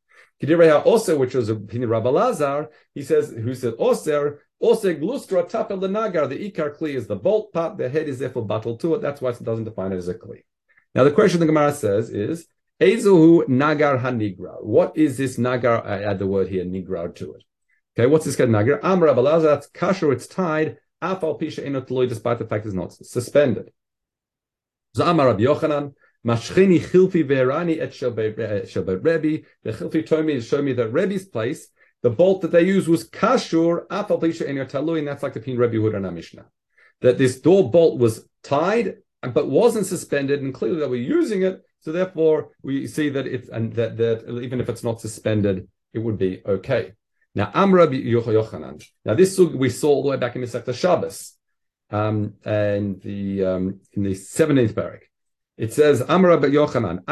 Kidireha 0.41 0.85
also, 0.85 1.17
which 1.17 1.33
was 1.33 1.49
a 1.49 1.53
opinion 1.53 1.89
Rabbi 1.89 2.09
Lazar, 2.09 2.69
he 2.93 3.01
says, 3.01 3.31
who 3.31 3.55
said 3.55 3.73
oser, 3.79 4.42
oser 4.63 4.95
glustra 4.95 5.47
tapel 5.47 5.79
the 5.79 5.87
nagar. 5.87 6.27
The 6.27 6.49
ikar 6.49 6.77
kli 6.77 6.95
is 6.95 7.05
the 7.05 7.15
bolt 7.15 7.53
part. 7.53 7.77
The 7.77 7.89
head 7.89 8.07
is 8.07 8.19
therefore 8.19 8.47
batel 8.47 8.79
to 8.79 8.95
it. 8.95 9.01
That's 9.01 9.21
why 9.21 9.31
it 9.31 9.43
doesn't 9.43 9.65
define 9.65 9.91
it 9.91 9.97
as 9.97 10.07
a 10.07 10.15
kli. 10.15 10.43
Now 10.95 11.03
the 11.03 11.11
question 11.11 11.39
the 11.39 11.45
Gemara 11.45 11.73
says 11.73 12.09
is, 12.09 12.47
Ezuhu 12.81 13.47
nagar 13.47 13.97
hanigra. 13.99 14.63
What 14.63 14.97
is 14.97 15.17
this 15.17 15.37
nagar? 15.37 15.85
I 15.85 16.03
add 16.03 16.19
the 16.19 16.27
word 16.27 16.47
here, 16.47 16.65
nigra 16.65 17.13
to 17.15 17.33
it. 17.33 17.43
Okay, 17.95 18.07
what's 18.07 18.25
this 18.25 18.35
kind 18.35 18.53
of 18.53 18.59
nagar? 18.59 18.83
Amr 18.83 19.07
Rabbi 19.07 19.21
Lazar, 19.21 19.47
that's 19.47 19.69
kasher, 19.69 20.11
it's 20.11 20.27
tied. 20.27 20.77
Afal 21.01 21.39
pisha 21.39 21.65
Inot 21.65 21.87
enot 21.87 22.09
despite 22.09 22.39
the 22.39 22.45
fact 22.45 22.65
it's 22.65 22.73
not 22.73 22.93
suspended. 22.93 23.71
Zama 24.95 25.25
Rabbi 25.25 25.43
Yochanan, 25.43 25.93
Mashchini 26.25 26.79
Chilfi 26.79 27.23
Verani 27.23 27.79
et 27.79 27.91
Shabbat 27.91 28.39
eh, 28.39 28.99
Rebbe. 29.01 29.45
The 29.63 29.73
Chilfi 29.73 30.05
told 30.05 30.25
me 30.25 30.35
to 30.35 30.41
show 30.41 30.61
me 30.61 30.73
that 30.73 30.89
Rebbe's 30.89 31.25
place, 31.25 31.67
the 32.03 32.09
bolt 32.09 32.41
that 32.41 32.51
they 32.51 32.63
used 32.63 32.87
was 32.87 33.09
Kashur, 33.09 33.87
Afal 33.87 34.21
Pisha 34.21 34.47
en 34.47 34.57
Talui, 34.67 34.99
and 34.99 35.07
that's 35.07 35.23
like 35.23 35.33
the 35.33 35.39
Pin 35.39 35.57
Rebbe 35.57 35.75
Huda 35.75 36.05
and 36.05 36.15
Mishnah. 36.15 36.45
That 37.01 37.17
this 37.17 37.39
door 37.39 37.71
bolt 37.71 37.97
was 37.97 38.27
tied, 38.43 38.97
but 39.21 39.49
wasn't 39.49 39.87
suspended, 39.87 40.41
and 40.41 40.53
clearly 40.53 40.79
they 40.79 40.87
were 40.87 40.95
using 40.95 41.43
it. 41.43 41.63
So 41.79 41.91
therefore, 41.91 42.49
we 42.61 42.87
see 42.87 43.09
that 43.09 43.25
it's 43.25 43.49
and 43.49 43.73
that, 43.73 43.97
that 43.97 44.39
even 44.41 44.61
if 44.61 44.69
it's 44.69 44.83
not 44.83 45.01
suspended, 45.01 45.67
it 45.93 45.99
would 45.99 46.17
be 46.17 46.41
okay. 46.45 46.93
Now, 47.35 47.51
Amra 47.53 47.87
Yochanan. 47.87 48.85
Now, 49.05 49.15
this 49.15 49.39
we 49.39 49.69
saw 49.69 49.89
all 49.89 50.03
the 50.03 50.09
way 50.09 50.17
back 50.17 50.35
in 50.35 50.41
the 50.41 50.73
Shabbos 50.73 51.33
um, 51.89 52.35
and 52.45 53.01
the 53.01 53.45
um, 53.45 53.79
in 53.93 54.03
the 54.03 54.13
seventeenth 54.13 54.75
parak. 54.75 55.01
It 55.57 55.71
says, 55.71 56.01
Amra 56.07 56.37
Yochanan, 56.37 57.03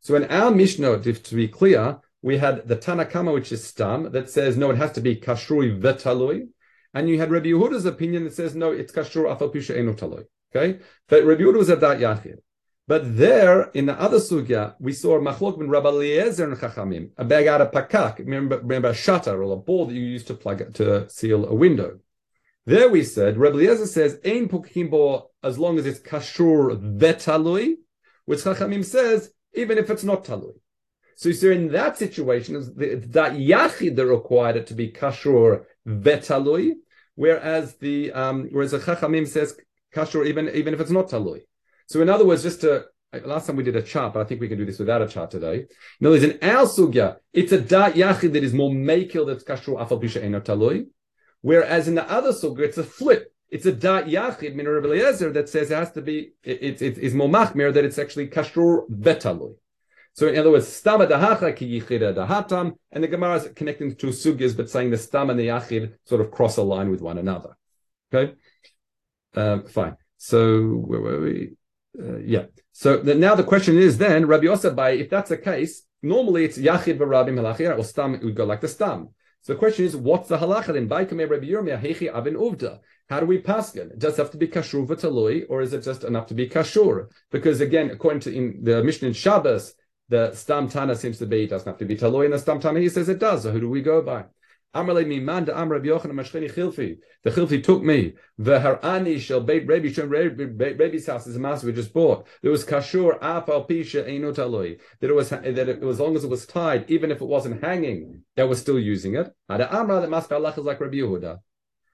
So 0.00 0.14
in 0.14 0.24
our 0.24 0.50
Mishnah, 0.50 0.92
if 1.04 1.22
to 1.24 1.34
be 1.34 1.48
clear, 1.48 1.98
we 2.22 2.38
had 2.38 2.66
the 2.66 2.76
Tanakama, 2.76 3.32
which 3.32 3.52
is 3.52 3.64
Stam, 3.64 4.12
that 4.12 4.30
says, 4.30 4.56
no, 4.56 4.70
it 4.70 4.76
has 4.76 4.92
to 4.92 5.00
be 5.00 5.16
Kashrui 5.16 5.80
Vetalui. 5.80 6.48
And 6.94 7.08
you 7.08 7.18
had 7.18 7.30
Rabbi 7.30 7.48
Yehuda's 7.48 7.86
opinion 7.86 8.24
that 8.24 8.34
says, 8.34 8.54
no, 8.54 8.72
it's 8.72 8.92
Kashrur 8.92 9.24
Afal 9.24 9.54
Pisha 9.54 9.76
Enu 9.76 9.94
Talui. 9.94 10.24
Okay? 10.54 10.80
But 11.08 11.24
Rabbi 11.24 11.42
Yehuda 11.42 11.58
was 11.58 11.70
at 11.70 11.80
that 11.80 11.98
Yachid. 11.98 12.38
But 12.88 13.18
there, 13.18 13.64
in 13.74 13.84
the 13.84 14.00
other 14.00 14.16
sugya, 14.16 14.74
we 14.80 14.94
saw 14.94 15.20
machlok 15.20 15.58
ben 15.58 15.68
Rabbi 15.68 15.88
Eliezer 15.88 16.50
and 16.50 16.56
Chachamim, 16.56 17.10
a 17.18 17.24
bag 17.24 17.46
out 17.46 17.60
of 17.60 17.70
pakak. 17.70 18.18
Remember, 18.18 18.56
remember 18.60 18.88
a 18.88 18.94
shutter 18.94 19.42
or 19.42 19.52
a 19.52 19.56
ball 19.56 19.84
that 19.84 19.94
you 19.94 20.00
use 20.00 20.24
to 20.24 20.34
plug 20.34 20.72
to 20.72 21.08
seal 21.10 21.44
a 21.44 21.54
window. 21.54 21.98
There 22.64 22.88
we 22.88 23.04
said, 23.04 23.36
Rabbi 23.36 23.56
Eliezer 23.56 23.86
says, 23.86 24.18
Ein 24.24 24.48
pukimbo 24.48 25.24
as 25.42 25.58
long 25.58 25.78
as 25.78 25.84
it's 25.84 26.00
kashur 26.00 26.98
vetalui, 26.98 27.74
which 28.24 28.40
Chachamim 28.40 28.84
says, 28.86 29.32
even 29.54 29.78
if 29.78 29.90
it's 29.90 30.04
not 30.04 30.24
talui. 30.24 30.54
So 31.16 31.28
you 31.28 31.34
see, 31.34 31.52
in 31.52 31.72
that 31.72 31.98
situation, 31.98 32.56
it's 32.56 33.08
that 33.08 33.32
yachid 33.32 33.96
that 33.96 34.06
required 34.06 34.56
it 34.56 34.68
to 34.68 34.74
be 34.74 34.92
kashur 34.92 35.64
vetalui, 35.86 36.74
whereas 37.16 37.76
the 37.78 38.12
um, 38.12 38.48
whereas 38.52 38.70
the 38.70 38.78
Chachamim 38.78 39.26
says 39.26 39.56
kashur 39.94 40.26
even 40.26 40.48
even 40.50 40.74
if 40.74 40.80
it's 40.80 40.92
not 40.92 41.08
talui. 41.08 41.40
So 41.86 42.00
in 42.02 42.08
other 42.08 42.24
words, 42.24 42.44
just 42.44 42.60
to 42.60 42.84
last 43.24 43.46
time 43.46 43.56
we 43.56 43.64
did 43.64 43.74
a 43.74 43.82
chart, 43.82 44.14
but 44.14 44.20
I 44.20 44.24
think 44.24 44.40
we 44.40 44.48
can 44.48 44.58
do 44.58 44.64
this 44.64 44.78
without 44.78 45.02
a 45.02 45.08
chart 45.08 45.30
today. 45.30 45.66
In 46.00 46.06
other 46.06 46.16
words, 46.16 46.24
in 46.24 46.38
our 46.42 46.66
sugya, 46.66 47.16
it's 47.32 47.50
a 47.50 47.60
da 47.60 47.90
yachid 47.90 48.32
that 48.34 48.44
is 48.44 48.54
more 48.54 48.70
makil 48.70 49.26
that's 49.26 49.42
kashru 49.42 49.76
afal 49.76 50.00
pisha 50.00 50.22
eno 50.22 50.40
talui, 50.40 50.86
whereas 51.40 51.88
in 51.88 51.96
the 51.96 52.08
other 52.08 52.32
sugya, 52.32 52.60
it's 52.60 52.78
a 52.78 52.84
flip. 52.84 53.32
It's 53.50 53.66
a 53.66 53.72
da 53.72 54.02
yachid 54.02 54.54
min 54.54 54.66
Eliezer 54.66 55.32
that 55.32 55.48
says 55.48 55.70
it 55.70 55.74
has 55.74 55.92
to 55.92 56.02
be 56.02 56.32
it, 56.42 56.82
it, 56.82 56.98
it's 56.98 57.14
more 57.14 57.28
machmir 57.28 57.72
that 57.72 57.84
it's 57.84 57.98
actually 57.98 58.28
kashru 58.28 58.88
vetalui. 58.90 59.54
So 60.12 60.26
in 60.26 60.38
other 60.38 60.50
words, 60.50 60.66
stama 60.66 61.08
dahacha 61.08 61.56
ki 61.56 61.80
yichida 61.80 62.14
dahatam, 62.14 62.74
and 62.90 63.04
the 63.04 63.08
Gemara 63.08 63.36
is 63.36 63.48
connecting 63.54 63.94
two 63.94 64.08
sugyas, 64.08 64.56
but 64.56 64.68
saying 64.68 64.90
the 64.90 64.98
stam 64.98 65.30
and 65.30 65.38
the 65.38 65.48
yachid 65.48 65.94
sort 66.04 66.20
of 66.20 66.30
cross 66.30 66.56
a 66.56 66.62
line 66.62 66.90
with 66.90 67.00
one 67.00 67.18
another. 67.18 67.56
Okay, 68.12 68.34
um, 69.34 69.66
fine. 69.66 69.96
So 70.18 70.60
where 70.60 71.00
were 71.00 71.20
we? 71.20 71.52
Uh, 71.98 72.18
yeah. 72.18 72.46
So 72.72 72.98
the, 72.98 73.14
now 73.14 73.34
the 73.34 73.44
question 73.44 73.78
is 73.78 73.98
then, 73.98 74.26
Rabbi 74.26 74.54
by 74.70 74.90
if 74.90 75.08
that's 75.08 75.30
the 75.30 75.38
case, 75.38 75.82
normally 76.02 76.44
it's 76.44 76.58
Yachid 76.58 76.98
v'Rabim 76.98 77.34
halachir, 77.34 77.78
or 77.78 77.84
Stam, 77.84 78.14
it 78.14 78.22
would 78.22 78.34
go 78.34 78.44
like 78.44 78.60
the 78.60 78.68
Stam. 78.68 79.08
So 79.48 79.54
the 79.54 79.60
question 79.60 79.86
is, 79.86 79.96
what's 79.96 80.28
the 80.28 80.36
halacha 80.36 80.74
then? 80.74 80.88
Rabbi 80.88 81.06
Yirmiyah, 81.06 81.80
Hechi 81.80 82.12
Avin. 82.12 82.36
How 83.08 83.18
do 83.18 83.24
we 83.24 83.38
pass 83.38 83.74
it? 83.74 83.98
Does 83.98 84.12
it 84.12 84.18
have 84.18 84.30
to 84.32 84.36
be 84.36 84.46
kashur 84.46 84.86
v'talui, 84.86 85.46
or 85.48 85.62
is 85.62 85.72
it 85.72 85.84
just 85.84 86.04
enough 86.04 86.26
to 86.26 86.34
be 86.34 86.50
kashur? 86.50 87.06
Because 87.30 87.62
again, 87.62 87.88
according 87.88 88.20
to 88.20 88.30
in 88.30 88.62
the 88.62 88.84
Mishnah 88.84 89.08
in 89.08 89.14
Shabbos, 89.14 89.72
the 90.10 90.34
Stam 90.34 90.68
Tana 90.68 90.94
seems 90.94 91.16
to 91.20 91.26
be, 91.26 91.44
it 91.44 91.48
doesn't 91.48 91.66
have 91.66 91.78
to 91.78 91.86
be 91.86 91.96
talui, 91.96 92.26
and 92.26 92.34
the 92.34 92.38
Stam 92.38 92.60
Tana 92.60 92.78
he 92.78 92.90
says 92.90 93.08
it 93.08 93.20
does. 93.20 93.44
So 93.44 93.50
who 93.50 93.60
do 93.60 93.70
we 93.70 93.80
go 93.80 94.02
by? 94.02 94.26
Amrle 94.74 95.06
mi 95.06 95.20
Yochanan 95.20 96.54
Chilfi. 96.54 96.98
The 97.24 97.30
Chilfi 97.30 97.62
took 97.62 97.82
me. 97.82 98.14
The 98.36 98.58
Harani 98.58 99.18
shall 99.18 99.40
Beit 99.40 99.66
Rebbe 99.66 99.90
Shem 99.92 100.10
Rebbe's 100.10 101.06
house 101.06 101.26
is 101.26 101.36
a 101.36 101.38
master 101.38 101.66
we 101.66 101.72
just 101.72 101.92
bought. 101.92 102.26
There 102.42 102.50
was 102.50 102.64
Kashur 102.64 103.18
Afal 103.20 103.68
Pisha 103.68 104.06
Eino 104.08 104.34
Taloi. 104.34 104.78
That 105.00 105.10
it 105.10 105.14
was 105.14 105.30
that 105.30 105.44
it, 105.44 105.82
as 105.82 106.00
long 106.00 106.16
as 106.16 106.24
it 106.24 106.30
was 106.30 106.46
tied, 106.46 106.90
even 106.90 107.10
if 107.10 107.20
it 107.20 107.26
wasn't 107.26 107.62
hanging, 107.62 108.22
they 108.36 108.44
were 108.44 108.54
still 108.54 108.78
using 108.78 109.14
it. 109.14 109.34
Ada 109.50 109.74
Amra 109.74 110.06
that 110.06 110.58
is 110.58 110.64
like 110.64 110.80
Rabbi 110.80 110.96
Yehuda. 110.96 111.38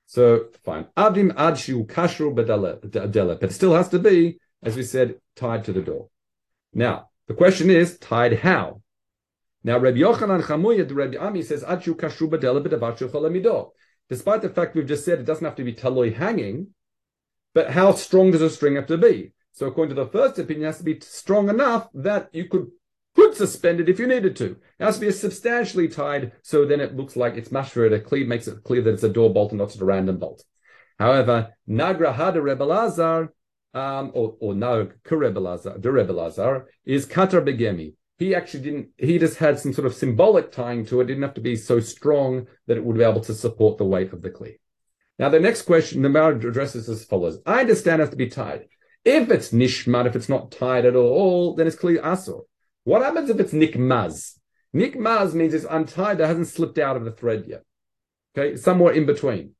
So 0.06 0.46
fine. 0.64 0.86
Abdim 0.96 1.32
Adshu 1.32 1.86
Kashur 1.86 2.34
Bedele. 2.34 3.40
But 3.40 3.50
it 3.50 3.54
still 3.54 3.74
has 3.74 3.88
to 3.90 3.98
be, 3.98 4.38
as 4.62 4.76
we 4.76 4.82
said, 4.82 5.14
tied 5.36 5.64
to 5.64 5.72
the 5.72 5.80
door. 5.80 6.08
Now, 6.72 7.10
the 7.28 7.34
question 7.34 7.70
is, 7.70 7.98
tied 7.98 8.38
how? 8.40 8.82
Now, 9.64 9.78
Rabbi 9.78 9.98
Yochanan 9.98 10.42
Chamuya, 10.42 10.86
the 10.86 10.94
Rabbi 10.94 11.16
Ami 11.16 11.42
says, 11.42 11.64
Achu 11.64 11.96
kashu 11.96 12.28
badela 12.28 13.70
Despite 14.10 14.42
the 14.42 14.50
fact 14.50 14.76
we've 14.76 14.86
just 14.86 15.06
said 15.06 15.18
it 15.20 15.24
doesn't 15.24 15.44
have 15.44 15.56
to 15.56 15.64
be 15.64 15.72
taloi 15.72 16.14
hanging, 16.14 16.68
but 17.54 17.70
how 17.70 17.92
strong 17.92 18.30
does 18.30 18.42
a 18.42 18.50
string 18.50 18.76
have 18.76 18.86
to 18.88 18.98
be? 18.98 19.32
So 19.52 19.66
according 19.66 19.94
to 19.96 20.02
the 20.02 20.10
first 20.10 20.38
opinion, 20.38 20.64
it 20.64 20.66
has 20.66 20.78
to 20.78 20.84
be 20.84 21.00
strong 21.00 21.48
enough 21.48 21.88
that 21.94 22.28
you 22.32 22.48
could 22.48 22.66
could 23.14 23.36
suspend 23.36 23.78
it 23.78 23.88
if 23.88 24.00
you 24.00 24.08
needed 24.08 24.34
to. 24.34 24.56
It 24.78 24.84
has 24.84 24.96
to 24.96 25.06
be 25.06 25.12
substantially 25.12 25.86
tied, 25.86 26.32
so 26.42 26.66
then 26.66 26.80
it 26.80 26.96
looks 26.96 27.14
like 27.14 27.36
it's 27.36 27.50
mashra. 27.50 27.90
It 27.92 28.04
clear, 28.04 28.26
makes 28.26 28.48
it 28.48 28.64
clear 28.64 28.82
that 28.82 28.94
it's 28.94 29.04
a 29.04 29.08
door 29.08 29.32
bolt 29.32 29.52
and 29.52 29.60
not 29.60 29.68
just 29.68 29.80
a 29.80 29.84
random 29.84 30.18
bolt. 30.18 30.44
However, 30.98 31.54
Nagra 31.68 32.12
Hada 32.12 32.36
Rebelazar 32.36 33.28
um, 33.72 34.10
or, 34.14 34.36
or 34.40 34.54
no, 34.54 34.88
Kurebelazar, 35.04 35.80
the 35.80 35.88
Rebelazar, 35.88 36.64
is 36.84 37.06
Katar 37.06 37.44
Begemi. 37.44 37.94
He 38.18 38.34
actually 38.34 38.62
didn't, 38.62 38.88
he 38.96 39.18
just 39.18 39.38
had 39.38 39.58
some 39.58 39.72
sort 39.72 39.86
of 39.86 39.94
symbolic 39.94 40.52
tying 40.52 40.86
to 40.86 41.00
it, 41.00 41.06
didn't 41.06 41.24
have 41.24 41.34
to 41.34 41.40
be 41.40 41.56
so 41.56 41.80
strong 41.80 42.46
that 42.66 42.76
it 42.76 42.84
would 42.84 42.96
be 42.96 43.02
able 43.02 43.20
to 43.22 43.34
support 43.34 43.76
the 43.76 43.84
weight 43.84 44.12
of 44.12 44.22
the 44.22 44.30
Kli. 44.30 44.58
Now, 45.18 45.28
the 45.28 45.40
next 45.40 45.62
question, 45.62 46.02
the 46.02 46.08
Gemara 46.08 46.36
addresses 46.36 46.88
as 46.88 47.04
follows. 47.04 47.38
I 47.46 47.60
understand 47.60 48.00
it 48.00 48.04
has 48.04 48.10
to 48.10 48.16
be 48.16 48.28
tied. 48.28 48.66
If 49.04 49.30
it's 49.30 49.50
nishmat, 49.50 50.06
if 50.06 50.16
it's 50.16 50.28
not 50.28 50.50
tied 50.50 50.86
at 50.86 50.96
all, 50.96 51.54
then 51.54 51.66
it's 51.66 51.76
clear 51.76 52.00
asur. 52.02 52.42
What 52.84 53.02
happens 53.02 53.30
if 53.30 53.38
it's 53.38 53.52
nikmaz? 53.52 54.38
Nikmaz 54.74 55.34
means 55.34 55.54
it's 55.54 55.66
untied, 55.68 56.20
it 56.20 56.26
hasn't 56.26 56.48
slipped 56.48 56.78
out 56.78 56.96
of 56.96 57.04
the 57.04 57.12
thread 57.12 57.44
yet. 57.46 57.62
Okay, 58.36 58.56
somewhere 58.56 58.92
in 58.92 59.06
between. 59.06 59.52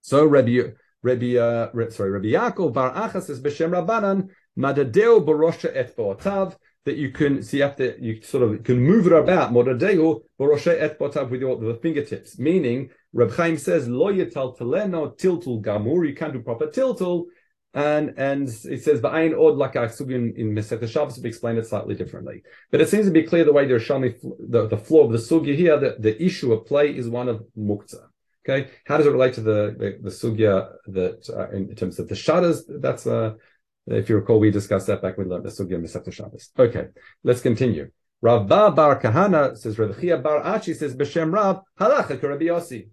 So 0.00 0.24
Rabbi, 0.24 0.58
Rabbi, 1.02 1.36
uh, 1.36 1.90
sorry, 1.90 2.10
Rabbi 2.10 2.28
Yaakov 2.28 2.72
Bar 2.72 2.92
Achas 2.94 3.24
says 3.24 3.40
B'Shem 3.40 3.70
Rabbanan 3.70 4.30
Madadeo 4.58 5.24
Barosha 5.24 5.70
Et 5.74 5.94
Bo'otav 5.96 6.56
that 6.84 6.96
you 6.96 7.10
can 7.10 7.42
see 7.42 7.62
after 7.62 7.96
you 7.98 8.20
sort 8.22 8.42
of 8.42 8.64
can 8.64 8.80
move 8.80 9.06
it 9.06 9.12
about 9.12 9.54
Et 9.54 11.00
with 11.30 11.40
your 11.40 11.56
the 11.56 11.78
fingertips. 11.80 12.38
Meaning, 12.38 12.90
Reb 13.12 13.32
Chaim 13.32 13.56
says 13.56 13.88
Lo 13.88 14.12
Yital 14.12 14.58
Teleno 14.58 15.16
Tiltul 15.18 15.62
Gamur. 15.62 16.06
You 16.08 16.14
can't 16.14 16.32
do 16.32 16.40
proper 16.40 16.66
tiltul. 16.66 17.26
And 17.74 18.14
and 18.18 18.48
it 18.48 18.82
says 18.82 19.00
Ba'ain 19.00 19.32
Od 19.32 19.60
I 19.76 19.84
in, 20.14 20.54
Masechet 20.54 20.90
Shabbos 20.90 21.18
we 21.18 21.28
explained 21.28 21.58
it 21.58 21.66
slightly 21.66 21.94
differently. 21.94 22.42
But 22.70 22.82
it 22.82 22.88
seems 22.90 23.06
to 23.06 23.12
be 23.12 23.22
clear 23.22 23.44
the 23.44 23.52
way 23.52 23.66
they're 23.66 23.80
showing 23.80 24.14
the, 24.38 24.66
the 24.66 24.76
floor 24.76 25.04
of 25.06 25.12
the 25.12 25.18
sugya 25.18 25.56
here 25.56 25.78
that 25.78 26.02
the 26.02 26.22
issue 26.22 26.52
of 26.52 26.66
play 26.66 26.94
is 26.94 27.08
one 27.08 27.28
of 27.28 27.42
muktzah. 27.56 28.08
Okay, 28.46 28.70
how 28.84 28.98
does 28.98 29.06
it 29.06 29.12
relate 29.12 29.34
to 29.34 29.40
the 29.40 29.74
the, 29.78 29.98
the 30.02 30.10
sugya 30.10 30.72
that 30.88 31.30
uh, 31.30 31.48
in, 31.56 31.74
terms 31.74 31.98
of 31.98 32.08
the 32.08 32.14
shutters? 32.14 32.64
That's 32.68 33.06
uh, 33.06 33.34
if 33.86 34.08
you 34.08 34.16
recall, 34.16 34.38
we 34.38 34.50
discussed 34.50 34.86
that 34.86 35.02
back 35.02 35.18
when 35.18 35.28
we 35.28 35.34
learned 35.34 35.44
the 35.44 35.50
sugya 35.50 35.80
Masechet 35.80 36.12
Shabbos. 36.12 36.50
Okay, 36.58 36.86
let's 37.24 37.40
continue. 37.40 37.90
Rav 38.20 38.46
Bar 38.46 39.00
Kahana 39.00 39.56
says 39.56 39.78
Rav 39.78 40.00
Bar 40.22 40.46
Achi 40.46 40.74
says 40.74 40.94
B'Shem 40.94 41.32
Rav 41.32 41.62
Halacha 41.78 42.22
Rabbi 42.22 42.44
Yossi. 42.44 42.88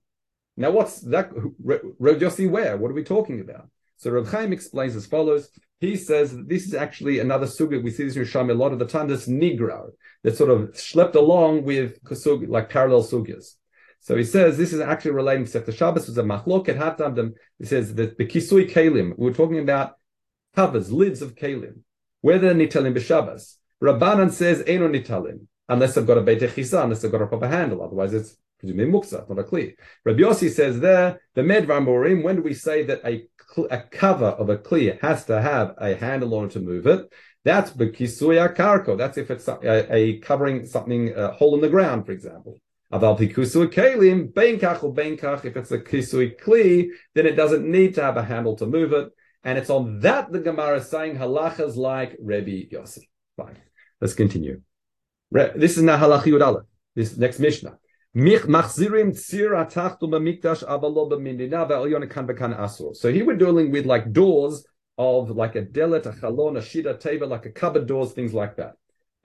Now, 0.57 0.71
what's 0.71 1.01
that? 1.01 1.31
Rabbi 1.63 2.19
Yossi 2.19 2.49
where? 2.49 2.75
What 2.77 2.89
are 2.89 2.95
we 2.95 3.03
talking 3.03 3.39
about? 3.39 3.69
So 3.97 4.09
Rav 4.11 4.31
Chaim 4.31 4.51
explains 4.51 4.95
as 4.95 5.05
follows. 5.05 5.49
He 5.79 5.95
says 5.95 6.35
that 6.35 6.49
this 6.49 6.65
is 6.65 6.73
actually 6.73 7.19
another 7.19 7.45
sugya. 7.45 7.83
We 7.83 7.91
see 7.91 8.05
this 8.05 8.15
in 8.15 8.23
Shami 8.23 8.51
a 8.51 8.53
lot 8.55 8.73
of 8.73 8.79
the 8.79 8.85
time. 8.85 9.07
This 9.07 9.27
nigrar 9.27 9.91
that 10.23 10.35
sort 10.35 10.49
of 10.49 10.71
schlepped 10.71 11.15
along 11.15 11.63
with 11.63 12.03
kusug, 12.03 12.49
like 12.49 12.69
parallel 12.69 13.03
sugyas. 13.03 13.55
So 14.01 14.15
he 14.15 14.23
says 14.23 14.57
this 14.57 14.73
is 14.73 14.79
actually 14.79 15.11
relating 15.11 15.45
to 15.45 15.59
the 15.59 15.71
Shabbos 15.71 16.07
was 16.07 16.17
a 16.17 16.23
machlok 16.23 16.69
at 16.69 16.77
hatamdim. 16.77 17.33
He 17.59 17.65
says 17.65 17.93
that 17.95 18.17
the 18.17 18.25
kisui 18.25 18.71
kalim. 18.71 19.13
We 19.17 19.29
are 19.29 19.33
talking 19.33 19.59
about 19.59 19.98
covers, 20.55 20.91
lids 20.91 21.21
of 21.21 21.35
kalim. 21.35 21.81
Whether 22.21 22.53
nitalim 22.53 22.95
b'Shabbos. 22.95 23.55
Rabbanan 23.81 24.31
says 24.31 24.63
eno 24.67 24.89
nitalim 24.89 25.47
unless 25.69 25.97
I've 25.97 26.07
got 26.07 26.17
a 26.17 26.21
beit 26.21 26.41
unless 26.41 27.05
I've 27.05 27.11
got 27.11 27.21
a 27.21 27.27
proper 27.27 27.47
handle. 27.47 27.81
Otherwise, 27.81 28.13
it's 28.13 28.35
presumably 28.59 28.91
muksa, 28.91 29.29
not 29.29 29.39
a 29.39 29.43
kli. 29.43 29.75
Rabbi 30.03 30.19
Yossi 30.19 30.49
says 30.49 30.79
there 30.79 31.21
the 31.35 31.41
medvar. 31.41 32.23
When 32.23 32.35
do 32.35 32.41
we 32.41 32.53
say 32.53 32.83
that 32.83 33.01
a 33.05 33.27
a 33.69 33.81
cover 33.81 34.27
of 34.27 34.49
a 34.49 34.57
kli 34.57 34.99
has 35.01 35.25
to 35.25 35.41
have 35.41 35.75
a 35.77 35.95
handle 35.95 36.35
on 36.35 36.45
it 36.45 36.51
to 36.51 36.59
move 36.59 36.87
it. 36.87 37.11
That's 37.43 37.71
bekisuya 37.71 38.55
karko. 38.55 38.97
That's 38.97 39.17
if 39.17 39.31
it's 39.31 39.47
a, 39.47 39.93
a 39.93 40.19
covering 40.19 40.65
something 40.65 41.13
a 41.15 41.31
hole 41.31 41.55
in 41.55 41.61
the 41.61 41.69
ground, 41.69 42.05
for 42.05 42.11
example. 42.11 42.57
Aval 42.91 43.17
pikusui 43.17 43.67
kelim 43.67 44.31
beinkach 44.33 44.83
or 44.83 44.93
beinkach. 44.93 45.45
If 45.45 45.57
it's 45.57 45.71
a 45.71 45.79
kisui 45.79 46.39
kli, 46.39 46.89
then 47.15 47.25
it 47.25 47.35
doesn't 47.35 47.65
need 47.65 47.95
to 47.95 48.03
have 48.03 48.17
a 48.17 48.23
handle 48.23 48.55
to 48.57 48.65
move 48.65 48.93
it. 48.93 49.09
And 49.43 49.57
it's 49.57 49.69
on 49.69 49.99
that 50.01 50.31
the 50.31 50.39
Gemara 50.39 50.77
is 50.77 50.89
saying 50.89 51.17
halachas 51.17 51.75
like 51.75 52.17
Rebbe 52.21 52.75
Yossi. 52.75 53.07
Fine. 53.37 53.57
Let's 54.01 54.13
continue. 54.13 54.61
This 55.31 55.77
is 55.77 55.83
now 55.83 55.97
halachi 55.97 56.33
Yudala. 56.33 56.63
This 56.95 57.15
next 57.15 57.39
Mishnah. 57.39 57.77
So 58.15 58.21
he 63.13 63.21
were 63.21 63.35
dealing 63.35 63.71
with 63.71 63.85
like 63.85 64.11
doors 64.11 64.65
of 64.97 65.29
like 65.29 65.55
a 65.55 65.61
delet, 65.61 66.05
a 66.07 66.11
chalon, 66.11 66.57
a 66.57 66.61
shida, 66.61 66.99
teva, 66.99 67.27
like 67.27 67.45
a 67.45 67.51
cupboard 67.51 67.85
doors, 67.85 68.11
things 68.11 68.33
like 68.33 68.57
that. 68.57 68.73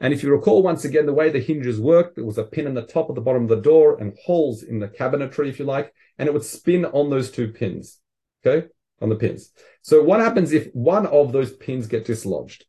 And 0.00 0.12
if 0.12 0.22
you 0.22 0.30
recall 0.30 0.62
once 0.62 0.84
again 0.84 1.06
the 1.06 1.14
way 1.14 1.30
the 1.30 1.40
hinges 1.40 1.80
worked, 1.80 2.16
there 2.16 2.26
was 2.26 2.36
a 2.36 2.44
pin 2.44 2.66
in 2.66 2.74
the 2.74 2.82
top 2.82 3.08
of 3.08 3.14
the 3.14 3.22
bottom 3.22 3.44
of 3.44 3.48
the 3.48 3.60
door 3.62 3.96
and 3.98 4.12
holes 4.24 4.62
in 4.62 4.80
the 4.80 4.88
cabinetry, 4.88 5.48
if 5.48 5.58
you 5.58 5.64
like, 5.64 5.94
and 6.18 6.28
it 6.28 6.32
would 6.34 6.44
spin 6.44 6.84
on 6.84 7.08
those 7.08 7.30
two 7.30 7.48
pins. 7.48 8.00
Okay, 8.46 8.68
on 9.00 9.08
the 9.08 9.16
pins. 9.16 9.50
So 9.82 10.02
what 10.02 10.20
happens 10.20 10.52
if 10.52 10.68
one 10.72 11.06
of 11.06 11.32
those 11.32 11.52
pins 11.52 11.86
get 11.86 12.06
dislodged? 12.06 12.64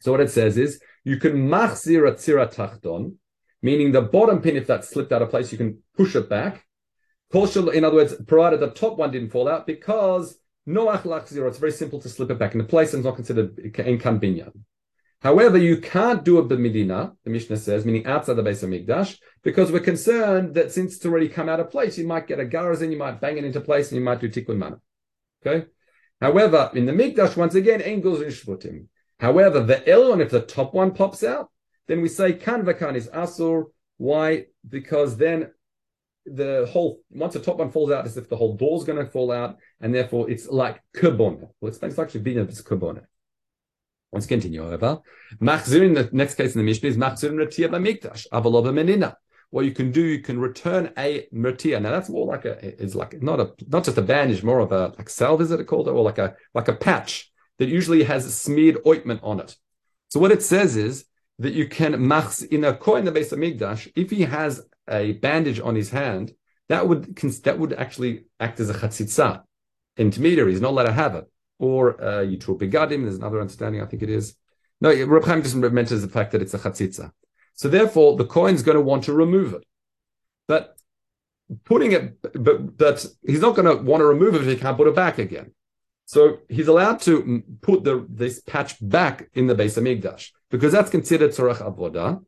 So 0.00 0.10
what 0.10 0.20
it 0.20 0.30
says 0.30 0.56
is 0.58 0.80
you 1.04 1.18
can 1.18 1.48
machzir 1.48 2.08
a 2.08 2.12
tzira 2.12 2.52
tachton, 2.52 3.16
meaning 3.62 3.92
the 3.92 4.02
bottom 4.02 4.40
pin, 4.40 4.56
if 4.56 4.66
that 4.66 4.84
slipped 4.84 5.12
out 5.12 5.22
of 5.22 5.30
place, 5.30 5.52
you 5.52 5.58
can 5.58 5.78
push 5.96 6.16
it 6.16 6.28
back. 6.28 6.66
In 7.32 7.84
other 7.84 7.96
words, 7.96 8.14
provided 8.26 8.60
the 8.60 8.70
top 8.70 8.98
one 8.98 9.12
didn't 9.12 9.30
fall 9.30 9.48
out, 9.48 9.66
because 9.66 10.38
noach 10.68 11.02
lachzir, 11.02 11.46
it's 11.46 11.58
very 11.58 11.72
simple 11.72 12.00
to 12.00 12.08
slip 12.08 12.30
it 12.30 12.38
back 12.38 12.54
into 12.54 12.64
place 12.64 12.92
and 12.92 13.00
it's 13.00 13.06
not 13.06 13.16
considered 13.16 13.56
inkan 13.56 14.20
binyan. 14.20 14.52
However, 15.22 15.58
you 15.58 15.76
can't 15.76 16.24
do 16.24 16.38
it 16.38 16.48
b'medina, 16.48 17.14
the 17.24 17.30
Mishnah 17.30 17.58
says, 17.58 17.84
meaning 17.84 18.06
outside 18.06 18.34
the 18.34 18.42
base 18.42 18.62
of 18.62 18.70
Mikdash, 18.70 19.18
because 19.42 19.70
we're 19.70 19.80
concerned 19.80 20.54
that 20.54 20.72
since 20.72 20.96
it's 20.96 21.04
already 21.04 21.28
come 21.28 21.48
out 21.48 21.60
of 21.60 21.70
place, 21.70 21.98
you 21.98 22.06
might 22.06 22.26
get 22.26 22.40
a 22.40 22.44
garazin, 22.44 22.90
you 22.90 22.98
might 22.98 23.20
bang 23.20 23.36
it 23.36 23.44
into 23.44 23.60
place, 23.60 23.90
and 23.90 23.98
you 23.98 24.04
might 24.04 24.20
do 24.20 24.30
tikkun 24.30 24.56
mana. 24.56 24.80
Okay? 25.44 25.66
However, 26.20 26.70
in 26.74 26.86
the 26.86 26.92
Mikdash, 26.92 27.36
once 27.36 27.54
again, 27.54 27.80
angles 27.80 28.20
and 28.20 28.30
shvutim. 28.30 28.86
However, 29.18 29.60
the 29.60 29.86
Elon, 29.88 30.20
if 30.20 30.30
the 30.30 30.40
top 30.40 30.74
one 30.74 30.92
pops 30.92 31.22
out, 31.22 31.50
then 31.88 32.02
we 32.02 32.08
say 32.08 32.32
kan 32.32 32.64
vakan 32.64 32.94
is 32.94 33.08
asur. 33.08 33.64
Why? 33.96 34.46
Because 34.68 35.16
then 35.16 35.50
the 36.26 36.68
whole 36.70 37.00
once 37.10 37.34
the 37.34 37.40
top 37.40 37.56
one 37.56 37.70
falls 37.70 37.90
out, 37.90 38.06
as 38.06 38.16
if 38.16 38.28
the 38.28 38.36
whole 38.36 38.56
door's 38.56 38.84
going 38.84 39.04
to 39.04 39.10
fall 39.10 39.32
out, 39.32 39.56
and 39.80 39.94
therefore 39.94 40.30
it's 40.30 40.48
like 40.48 40.80
kubona. 40.94 41.48
Well, 41.60 41.68
it's, 41.70 41.78
it's 41.82 41.98
actually 41.98 42.20
being 42.20 42.38
it's 42.38 42.62
kubona. 42.62 43.02
Let's 44.12 44.26
continue. 44.26 44.62
However, 44.62 45.00
machzirin. 45.40 45.94
The 45.94 46.08
next 46.12 46.34
case 46.34 46.54
in 46.54 46.60
the 46.60 46.64
Mishnah 46.64 46.88
is 46.88 46.96
machzirin 46.96 47.38
ratia 47.38 47.68
b'mikdash 47.68 48.26
avalova 48.32 48.72
menina. 48.72 49.16
What 49.50 49.64
you 49.64 49.72
can 49.72 49.90
do, 49.90 50.02
you 50.02 50.20
can 50.20 50.38
return 50.38 50.92
a 50.96 51.26
mertia. 51.32 51.80
Now 51.80 51.90
that's 51.90 52.08
more 52.08 52.26
like 52.26 52.44
a, 52.44 52.82
it's 52.82 52.94
like 52.94 53.20
not 53.22 53.40
a, 53.40 53.52
not 53.68 53.84
just 53.84 53.98
a 53.98 54.02
bandage, 54.02 54.42
more 54.42 54.60
of 54.60 54.72
a 54.72 54.94
like 54.96 55.10
salve, 55.10 55.40
is 55.40 55.50
it 55.50 55.66
called, 55.66 55.88
or 55.88 56.02
like 56.02 56.18
a 56.18 56.36
like 56.54 56.68
a 56.68 56.72
patch 56.74 57.32
that 57.58 57.68
usually 57.68 58.04
has 58.04 58.32
smeared 58.34 58.78
ointment 58.86 59.20
on 59.22 59.40
it. 59.40 59.56
So 60.08 60.20
what 60.20 60.32
it 60.32 60.42
says 60.42 60.76
is 60.76 61.04
that 61.40 61.52
you 61.52 61.68
can 61.68 62.06
machs 62.06 62.42
in 62.42 62.64
a 62.64 62.74
coin 62.74 63.04
the 63.04 63.12
base 63.12 63.32
of 63.32 63.38
Migdash, 63.38 63.90
if 63.96 64.10
he 64.10 64.22
has 64.22 64.62
a 64.88 65.12
bandage 65.12 65.58
on 65.60 65.74
his 65.74 65.90
hand, 65.90 66.32
that 66.68 66.86
would 66.86 67.16
that 67.16 67.58
would 67.58 67.72
actually 67.72 68.26
act 68.38 68.60
as 68.60 68.70
a 68.70 68.74
chatzitza 68.74 69.42
intermediary. 69.96 70.52
He's 70.52 70.60
not 70.60 70.70
allowed 70.70 70.84
to 70.84 70.92
have 70.92 71.14
it. 71.14 71.24
Or 71.58 72.00
uh, 72.00 72.24
yitur 72.24 72.58
begadim. 72.58 73.02
There's 73.02 73.16
another 73.16 73.40
understanding. 73.40 73.82
I 73.82 73.86
think 73.86 74.02
it 74.02 74.10
is. 74.10 74.36
No, 74.80 74.90
Reb 75.04 75.24
Chaim 75.24 75.42
just 75.42 75.56
mentions 75.56 76.02
the 76.02 76.08
fact 76.08 76.32
that 76.32 76.40
it's 76.40 76.54
a 76.54 76.58
chatzitza. 76.58 77.10
So 77.54 77.68
therefore, 77.68 78.16
the 78.16 78.26
kohen's 78.26 78.62
going 78.62 78.76
to 78.76 78.80
want 78.80 79.04
to 79.04 79.12
remove 79.12 79.54
it. 79.54 79.64
But 80.48 80.76
putting 81.64 81.92
it, 81.92 82.20
but 82.22 82.78
that 82.78 83.04
he's 83.26 83.40
not 83.40 83.56
going 83.56 83.76
to 83.76 83.82
want 83.82 84.00
to 84.00 84.06
remove 84.06 84.34
it 84.34 84.42
if 84.42 84.46
he 84.46 84.56
can't 84.56 84.76
put 84.76 84.88
it 84.88 84.94
back 84.94 85.18
again. 85.18 85.52
So 86.06 86.38
he's 86.48 86.68
allowed 86.68 87.00
to 87.02 87.42
put 87.60 87.84
the, 87.84 88.04
this 88.08 88.40
patch 88.40 88.76
back 88.80 89.30
in 89.34 89.46
the 89.46 89.54
base 89.54 89.76
of 89.76 89.84
Migdash 89.84 90.30
because 90.50 90.72
that's 90.72 90.90
considered 90.90 91.30
tzorach 91.30 91.58
avoda. 91.58 92.24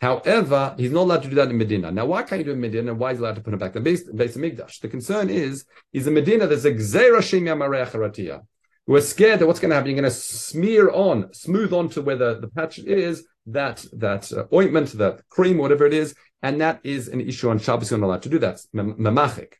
However, 0.00 0.74
he's 0.78 0.90
not 0.90 1.02
allowed 1.02 1.22
to 1.22 1.28
do 1.28 1.34
that 1.36 1.48
in 1.48 1.56
Medina. 1.56 1.90
Now, 1.90 2.06
why 2.06 2.22
can't 2.22 2.38
you 2.38 2.44
do 2.44 2.50
it 2.50 2.54
in 2.54 2.60
Medina? 2.60 2.94
Why 2.94 3.12
is 3.12 3.18
he 3.18 3.24
allowed 3.24 3.36
to 3.36 3.40
put 3.40 3.54
it 3.54 3.60
back 3.60 3.76
in 3.76 3.82
the 3.82 3.90
base, 3.90 4.02
base 4.04 4.36
of 4.36 4.42
Migdash? 4.42 4.80
The 4.80 4.88
concern 4.88 5.30
is, 5.30 5.64
is 5.92 6.06
in 6.06 6.14
Medina, 6.14 6.46
there's 6.46 6.66
a 6.66 6.72
gzeira 6.72 7.18
shimya 7.18 8.42
We're 8.86 9.00
scared 9.00 9.40
that 9.40 9.46
what's 9.46 9.60
going 9.60 9.70
to 9.70 9.76
happen, 9.76 9.90
you're 9.90 10.00
going 10.00 10.10
to 10.10 10.16
smear 10.16 10.90
on, 10.90 11.32
smooth 11.32 11.72
onto 11.72 12.02
where 12.02 12.16
the, 12.16 12.40
the 12.40 12.48
patch 12.48 12.78
is, 12.78 13.26
that 13.46 13.84
that 13.92 14.32
uh, 14.32 14.44
ointment, 14.52 14.92
that 14.98 15.28
cream, 15.28 15.58
whatever 15.58 15.86
it 15.86 15.94
is, 15.94 16.14
and 16.42 16.60
that 16.60 16.80
is 16.84 17.08
an 17.08 17.20
issue 17.20 17.50
on 17.50 17.58
Shabbos. 17.58 17.90
You're 17.90 18.00
not 18.00 18.06
allowed 18.06 18.22
to 18.22 18.28
do 18.28 18.38
that. 18.40 18.60
Memachik. 18.74 19.54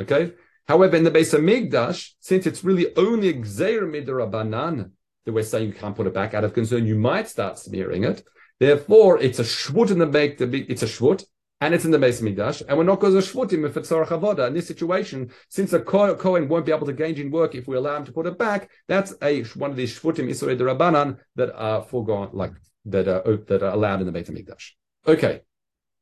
Okay? 0.00 0.32
However, 0.68 0.96
in 0.96 1.04
the 1.04 1.10
base 1.10 1.32
of 1.32 1.40
Migdash, 1.40 2.12
since 2.20 2.46
it's 2.46 2.62
really 2.62 2.94
only 2.96 3.34
Gzeir 3.34 3.82
Midrabanan 3.82 4.92
that 5.24 5.32
we're 5.32 5.42
saying 5.42 5.68
you 5.68 5.74
can't 5.74 5.96
put 5.96 6.06
it 6.06 6.14
back 6.14 6.32
out 6.32 6.44
of 6.44 6.54
concern, 6.54 6.86
you 6.86 6.96
might 6.96 7.28
start 7.28 7.58
smearing 7.58 8.04
it. 8.04 8.22
Therefore, 8.58 9.18
it's 9.18 9.38
a 9.38 9.42
shvut 9.42 9.90
in 9.90 9.98
the 9.98 10.06
make 10.06 10.40
it's 10.40 10.82
a 10.82 10.86
shvut, 10.86 11.24
and 11.60 11.74
it's 11.74 11.84
in 11.84 11.90
the 11.90 11.98
base 11.98 12.20
of 12.20 12.26
Migdash, 12.26 12.62
and 12.66 12.78
we're 12.78 12.84
not 12.84 13.00
going 13.00 13.12
to 13.12 13.18
shvutim 13.20 13.66
if 13.66 13.76
it's 13.76 13.90
Avoda. 13.90 14.46
In 14.46 14.54
this 14.54 14.66
situation, 14.66 15.30
since 15.48 15.72
a 15.72 15.80
Kohen 15.80 16.48
won't 16.48 16.66
be 16.66 16.72
able 16.72 16.86
to 16.86 16.92
engage 16.92 17.20
in 17.20 17.30
work 17.30 17.54
if 17.54 17.66
we 17.66 17.76
allow 17.76 17.96
him 17.96 18.04
to 18.04 18.12
put 18.12 18.26
it 18.26 18.38
back, 18.38 18.70
that's 18.88 19.14
a 19.22 19.42
one 19.54 19.70
of 19.70 19.76
these 19.76 19.98
shvutim 19.98 20.28
Isurei 20.28 20.58
Rabbanan 20.58 21.18
that 21.36 21.54
are 21.54 21.82
foregone, 21.82 22.30
like 22.32 22.52
that 22.86 23.08
are 23.08 23.26
uh, 23.26 23.36
that 23.48 23.62
are 23.62 23.72
allowed 23.72 24.00
in 24.00 24.06
the 24.06 24.12
Beit 24.12 24.26
Migdash. 24.26 24.72
Okay. 25.06 25.42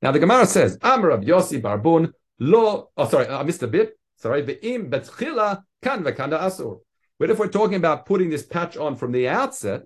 Now 0.01 0.13
the 0.13 0.19
Gemara 0.19 0.47
says, 0.47 0.79
Amar 0.83 1.11
of 1.11 1.23
Yossi 1.23 1.61
Barbun, 1.61 2.13
lo, 2.39 2.91
oh 2.97 3.09
sorry, 3.09 3.27
uh, 3.27 3.41
I 3.41 3.43
missed 3.43 3.63
a 3.63 3.67
bit. 3.67 3.99
Sorry, 4.17 4.43
ve'im 4.43 4.91
betchila 4.91 5.63
kan 5.83 6.05
v'kanda 6.05 6.41
asur. 6.41 6.81
But 7.19 7.31
if 7.31 7.39
we're 7.39 7.49
talking 7.49 7.77
about 7.77 8.07
putting 8.07 8.31
this 8.31 8.47
patch 8.47 8.77
on 8.77 8.97
from 8.97 9.13
the 9.13 9.29
outset, 9.29 9.83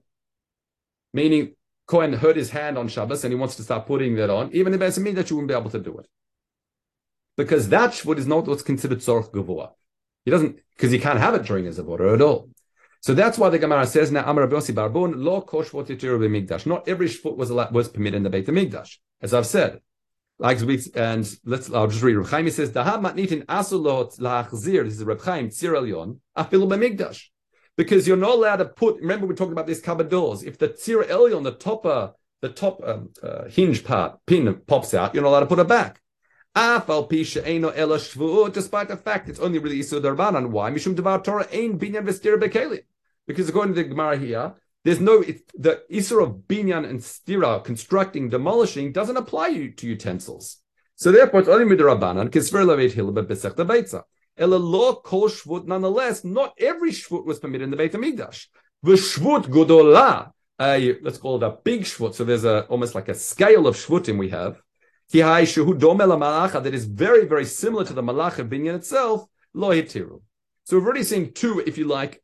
meaning 1.15 1.55
Cohen 1.87 2.13
hurt 2.13 2.37
his 2.37 2.51
hand 2.51 2.77
on 2.77 2.89
Shabbos 2.89 3.25
and 3.25 3.33
he 3.33 3.39
wants 3.39 3.57
to 3.57 3.63
start 3.63 3.87
putting 3.87 4.17
that 4.17 4.31
on, 4.31 4.51
even 4.53 4.75
if 4.75 4.81
it 4.81 4.85
doesn't 4.85 5.03
mean 5.03 5.15
that 5.15 5.31
you 5.31 5.37
wouldn't 5.37 5.49
be 5.49 5.55
able 5.55 5.71
to 5.71 5.79
do 5.79 5.97
it. 5.99 6.07
Because 7.37 7.71
that 7.71 7.91
shvut 7.91 8.19
is 8.19 8.27
not 8.27 8.47
what's 8.47 8.63
considered 8.63 8.99
tzorch 8.99 9.31
gavua. 9.33 9.73
He 10.25 10.31
doesn't, 10.31 10.59
because 10.77 10.93
he 10.93 10.99
can't 10.99 11.19
have 11.19 11.35
it 11.35 11.45
during 11.45 11.65
his 11.65 11.79
avodah 11.79 12.15
at 12.15 12.23
all. 12.23 12.51
So 13.03 13.15
that's 13.15 13.37
why 13.37 13.49
the 13.49 13.59
Gemara 13.59 13.85
says 13.85 14.13
now, 14.13 14.23
Amar 14.31 14.45
Rabbi 14.47 14.59
Barbun, 14.59 15.15
lo 15.17 15.41
kosh 15.41 15.71
migdash. 15.71 16.67
Not 16.67 16.87
every 16.87 17.09
shvut 17.09 17.37
was 17.37 17.51
allowed, 17.51 17.73
was 17.73 17.89
permitted 17.89 18.19
in 18.19 18.23
the 18.23 18.31
Beit 18.31 18.47
Hamikdash, 18.47 18.99
as 19.21 19.35
I've 19.35 19.47
said. 19.47 19.81
Like 20.39 20.61
we 20.61 20.81
and 20.95 21.29
let's 21.45 21.73
I'll 21.73 21.89
just 21.89 22.05
read. 22.05 22.15
Reb 22.15 22.29
Chaim 22.29 22.49
says, 22.51 22.71
"Daha 22.71 23.01
matnitin 23.01 23.45
asulot 23.47 24.21
lahachzir." 24.21 24.85
This 24.85 24.95
is 24.95 25.05
Reb 25.05 25.21
Chaim 25.21 25.49
Tzir 25.49 25.73
Elyon 25.73 26.21
afilu 26.37 26.69
b'migdash, 26.69 27.25
because 27.77 28.07
you're 28.07 28.17
not 28.17 28.35
allowed 28.35 28.57
to 28.57 28.67
put. 28.67 29.01
Remember, 29.01 29.27
we 29.27 29.35
talked 29.35 29.51
about 29.51 29.67
these 29.67 29.81
cupboard 29.81 30.09
doors. 30.09 30.45
If 30.45 30.59
the 30.59 30.69
Tzir 30.69 31.03
Elyon, 31.03 31.43
the 31.43 31.51
top, 31.51 31.85
uh, 31.85 32.11
the 32.41 32.51
top 32.51 32.81
um, 32.85 33.11
uh, 33.21 33.49
hinge 33.49 33.83
part 33.83 34.21
pin 34.27 34.55
pops 34.69 34.95
out, 34.95 35.13
you're 35.13 35.25
not 35.25 35.31
allowed 35.31 35.41
to 35.41 35.47
put 35.47 35.59
it 35.59 35.67
back. 35.67 36.01
Despite 36.55 36.79
the 38.89 39.01
fact 39.03 39.29
it's 39.29 39.41
only 39.41 39.59
really 39.59 39.81
Isur 39.81 40.01
Darbanan. 40.01 40.51
Why? 40.51 40.71
Mishum 40.71 40.95
Devar 40.95 41.21
Torah 41.21 41.49
ain't 41.51 41.81
binyan 41.81 42.07
v'stir 42.07 42.37
bekelim. 42.41 42.85
Because 43.27 43.49
according 43.49 43.75
to 43.75 43.83
the 43.83 43.89
Gemara 43.89 44.17
here, 44.17 44.55
there's 44.85 45.01
no 45.01 45.23
the 45.55 45.83
Isur 45.91 46.23
of 46.23 46.43
binyan 46.49 46.89
and 46.89 47.01
stira, 47.01 47.63
constructing, 47.63 48.29
demolishing, 48.29 48.93
doesn't 48.93 49.17
apply 49.17 49.73
to 49.77 49.87
utensils. 49.87 50.59
So 50.97 51.13
therefore, 51.13 51.41
it's 51.41 51.49
only 51.49 51.77
midrabanan. 51.77 52.31
Kisver 52.31 52.65
levet 52.65 52.93
hilba 52.93 53.25
besech 53.25 53.55
beitza. 53.55 54.03
Ela 54.37 54.59
kol 55.03 55.29
shvut. 55.29 55.67
Nonetheless, 55.67 56.25
not 56.25 56.55
every 56.59 56.91
shvut 56.91 57.25
was 57.25 57.39
permitted 57.39 57.65
in 57.65 57.71
the 57.71 57.77
Beit 57.77 57.93
Hamikdash. 57.93 58.47
The 58.83 58.93
shvut 58.93 59.45
godola. 59.45 60.33
let's 60.59 61.19
call 61.19 61.37
it 61.37 61.43
a 61.43 61.57
big 61.63 61.83
shvut. 61.83 62.15
So 62.15 62.25
there's 62.25 62.45
a 62.45 62.65
almost 62.67 62.95
like 62.95 63.09
a 63.09 63.15
scale 63.15 63.67
of 63.67 63.77
shvutim 63.77 64.19
we 64.19 64.31
have 64.31 64.61
that 65.13 66.71
is 66.73 66.85
very, 66.87 67.27
very 67.27 67.45
similar 67.45 67.85
to 67.85 67.93
the 67.93 68.03
malach 68.03 68.39
of 68.39 68.49
binyan 68.49 68.75
itself, 68.75 69.25
lo 69.53 69.71
hitiru. 69.71 70.23
So 70.65 70.77
we've 70.77 70.85
already 70.87 71.03
seen 71.03 71.33
two, 71.33 71.63
if 71.67 71.77
you 71.77 71.87
like, 71.87 72.23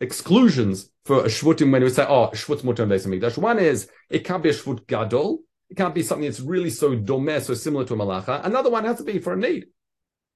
exclusions 0.00 0.90
for 1.04 1.20
a 1.20 1.28
shvutim 1.28 1.70
when 1.70 1.82
we 1.82 1.90
say, 1.90 2.06
oh, 2.08 2.30
shvut's 2.34 2.62
mutar 2.62 2.86
mikdash. 2.86 3.38
One 3.38 3.58
is 3.58 3.88
it 4.10 4.24
can't 4.24 4.42
be 4.42 4.50
a 4.50 4.54
shvut 4.54 4.86
gadol. 4.86 5.40
It 5.70 5.76
can't 5.76 5.94
be 5.94 6.02
something 6.02 6.24
that's 6.24 6.40
really 6.40 6.70
so 6.70 6.96
domeh, 6.96 7.42
so 7.42 7.54
similar 7.54 7.84
to 7.84 7.94
a 7.94 7.96
malacha. 7.96 8.44
Another 8.44 8.70
one 8.70 8.84
has 8.84 8.96
to 8.98 9.04
be 9.04 9.18
for 9.18 9.34
a 9.34 9.36
need. 9.36 9.66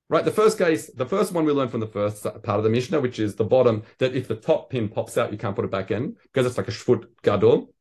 Right, 0.08 0.24
the 0.24 0.30
first 0.30 0.58
case, 0.58 0.90
the 0.92 1.06
first 1.06 1.32
one 1.32 1.46
we 1.46 1.52
learned 1.52 1.70
from 1.70 1.80
the 1.80 1.86
first 1.86 2.24
part 2.24 2.58
of 2.58 2.64
the 2.64 2.70
Mishnah, 2.70 3.00
which 3.00 3.18
is 3.18 3.34
the 3.34 3.44
bottom, 3.44 3.82
that 3.98 4.14
if 4.14 4.28
the 4.28 4.34
top 4.34 4.68
pin 4.68 4.88
pops 4.90 5.16
out, 5.16 5.32
you 5.32 5.38
can't 5.38 5.56
put 5.56 5.64
it 5.64 5.70
back 5.70 5.90
in 5.90 6.16
because 6.24 6.44
it's 6.44 6.58
like 6.58 6.68
a 6.68 6.72
shvut 6.72 7.06
gadol. 7.22 7.72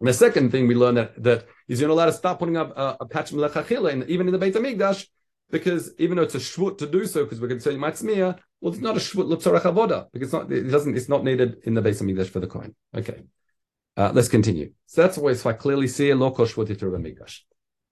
And 0.00 0.08
the 0.08 0.12
second 0.12 0.50
thing 0.50 0.66
we 0.66 0.74
learn 0.74 0.96
that, 0.96 1.22
that 1.22 1.46
is 1.68 1.80
you're 1.80 1.88
not 1.88 1.94
allowed 1.94 2.06
to 2.06 2.12
start 2.14 2.40
putting 2.40 2.56
up 2.56 2.76
a, 2.76 2.96
a 3.02 3.06
patch 3.06 3.30
melechachila, 3.30 3.92
and 3.92 4.10
even 4.10 4.26
in 4.26 4.32
the 4.32 4.38
Beit 4.38 4.54
Hamikdash, 4.54 5.06
because 5.52 5.92
even 5.98 6.16
though 6.16 6.22
it's 6.24 6.34
a 6.34 6.38
shvut 6.38 6.78
to 6.78 6.86
do 6.86 7.04
so, 7.06 7.22
because 7.24 7.40
we're 7.40 7.60
say 7.60 7.76
mitzmiya, 7.76 8.38
well, 8.60 8.72
it's 8.72 8.82
not 8.82 8.96
a 8.96 9.00
shvut 9.00 9.28
l'tzorach 9.28 9.62
avoda 9.62 10.06
because 10.12 10.28
it's 10.28 10.32
not 10.32 10.50
it 10.50 10.64
doesn't 10.64 10.96
it's 10.96 11.08
not 11.08 11.22
needed 11.22 11.58
in 11.64 11.74
the 11.74 11.82
Beit 11.82 11.94
Hamikdash 11.94 12.28
for 12.28 12.40
the 12.40 12.46
coin. 12.46 12.74
Okay, 12.96 13.22
uh, 13.96 14.10
let's 14.14 14.28
continue. 14.28 14.72
So 14.86 15.02
that's 15.02 15.18
why 15.18 15.30
I 15.30 15.52
clearly 15.52 15.86
see 15.86 16.10
a 16.10 16.16
local 16.16 16.46
shvut 16.46 16.66
Hamikdash. 16.66 17.40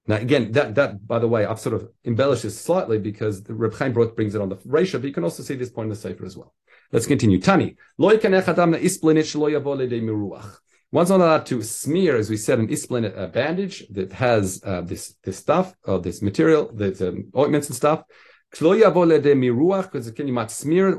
Now 0.07 0.17
again, 0.17 0.53
that 0.53 0.75
that 0.75 1.07
by 1.07 1.19
the 1.19 1.29
way, 1.29 1.45
I've 1.45 1.61
sort 1.61 1.75
of 1.75 1.89
embellished 2.05 2.43
this 2.43 2.59
slightly 2.59 2.99
because 2.99 3.45
the 3.45 3.55
Reb 3.55 3.75
Chaim 3.75 3.93
brings 3.93 4.35
it 4.35 4.41
on 4.41 4.49
the 4.49 4.57
Resha, 4.57 4.95
but 4.95 5.05
you 5.05 5.13
can 5.13 5.25
also 5.25 5.43
see 5.43 5.55
this 5.55 5.71
point 5.71 5.87
in 5.87 5.91
the 5.91 5.97
Sefer 5.97 6.25
as 6.25 6.37
well. 6.37 6.55
Let's 6.93 7.07
continue. 7.07 7.41
Tani, 7.41 7.77
lo 7.99 8.11
yikanech 8.17 8.47
na 8.57 8.79
isplinit 8.79 9.29
shelo 9.29 9.51
yavo 9.53 9.77
miruach. 9.77 10.57
One's 10.93 11.11
not 11.11 11.21
allowed 11.21 11.47
to 11.47 11.63
smear, 11.63 12.17
as 12.17 12.29
we 12.29 12.37
said, 12.37 12.59
an 12.59 12.67
isplin 12.67 13.17
a 13.17 13.29
bandage 13.29 13.87
that 13.91 14.13
has 14.13 14.61
uh, 14.65 14.81
this 14.81 15.15
this 15.23 15.37
stuff 15.37 15.73
or 15.85 15.95
uh, 15.95 15.99
this 15.99 16.21
material, 16.21 16.69
the 16.75 17.09
um, 17.09 17.31
ointments 17.37 17.69
and 17.69 17.77
stuff. 17.77 18.03
Because 18.51 18.79
you 18.81 20.33
might 20.33 20.51
smear 20.51 20.89
it, 20.89 20.99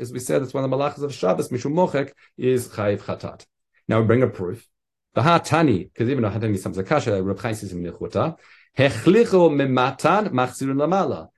as 0.00 0.12
we 0.12 0.18
said, 0.18 0.42
it's 0.42 0.52
one 0.52 0.64
of 0.64 0.70
the 0.70 0.76
malachas 0.76 1.02
of 1.04 1.14
Shabbos, 1.14 1.50
mishum 1.50 1.72
mochek, 1.72 2.10
is 2.36 2.66
chayiv 2.66 2.98
chatat. 3.02 3.46
Now 3.86 4.00
we 4.00 4.06
bring 4.08 4.24
a 4.24 4.26
proof. 4.26 4.66
The 5.14 5.20
hatani, 5.20 5.92
because 5.92 6.08
even 6.10 6.24
though 6.24 6.30
hatani 6.30 6.60
comes 6.60 6.78
a 6.78 6.82
kasha, 6.82 7.22
Reb 7.22 7.38
Chaim 7.38 7.54
says 7.54 7.70
in 7.72 7.80
Milchuta, 7.80 8.36
hechlicho 8.76 9.48
mematan 9.50 10.30
machzirun 10.30 10.74
lamala. 10.74 11.28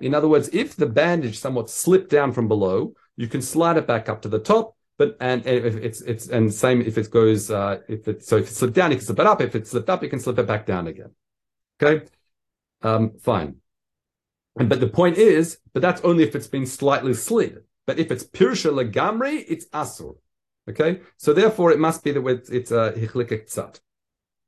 In 0.00 0.14
other 0.14 0.28
words, 0.28 0.48
if 0.54 0.76
the 0.76 0.86
bandage 0.86 1.38
somewhat 1.38 1.68
slipped 1.68 2.08
down 2.08 2.32
from 2.32 2.48
below, 2.48 2.94
you 3.16 3.28
can 3.28 3.42
slide 3.42 3.76
it 3.76 3.86
back 3.86 4.08
up 4.08 4.22
to 4.22 4.30
the 4.30 4.38
top 4.38 4.74
but 4.98 5.16
and 5.20 5.46
if 5.46 5.76
it's 5.76 6.00
it's 6.02 6.28
and 6.28 6.52
same 6.52 6.80
if 6.80 6.96
it 6.98 7.10
goes 7.10 7.50
uh, 7.50 7.78
if 7.88 8.06
it 8.06 8.24
so 8.24 8.36
if 8.36 8.48
it 8.48 8.54
slipped 8.54 8.74
down 8.74 8.90
you 8.90 8.96
can 8.96 9.06
slip 9.06 9.18
it 9.18 9.26
up. 9.26 9.40
If 9.40 9.54
it 9.54 9.66
slipped 9.66 9.90
up, 9.90 10.02
you 10.02 10.08
can 10.08 10.20
slip 10.20 10.38
it 10.38 10.46
back 10.46 10.66
down 10.66 10.86
again. 10.86 11.10
Okay, 11.82 12.06
um, 12.82 13.12
fine. 13.20 13.56
And 14.56 14.68
but 14.68 14.80
the 14.80 14.88
point 14.88 15.18
is, 15.18 15.58
but 15.72 15.82
that's 15.82 16.00
only 16.02 16.22
if 16.22 16.36
it's 16.36 16.46
been 16.46 16.66
slightly 16.66 17.14
slid. 17.14 17.64
But 17.86 17.98
if 17.98 18.10
it's 18.10 18.24
pirsha 18.24 18.72
legamri, 18.72 19.44
it's 19.48 19.66
asur. 19.70 20.16
Okay, 20.70 21.00
so 21.16 21.32
therefore 21.32 21.72
it 21.72 21.78
must 21.78 22.04
be 22.04 22.12
that 22.12 22.26
it's 22.26 22.50
it's 22.50 22.70
a 22.70 22.94
uh, 22.94 23.72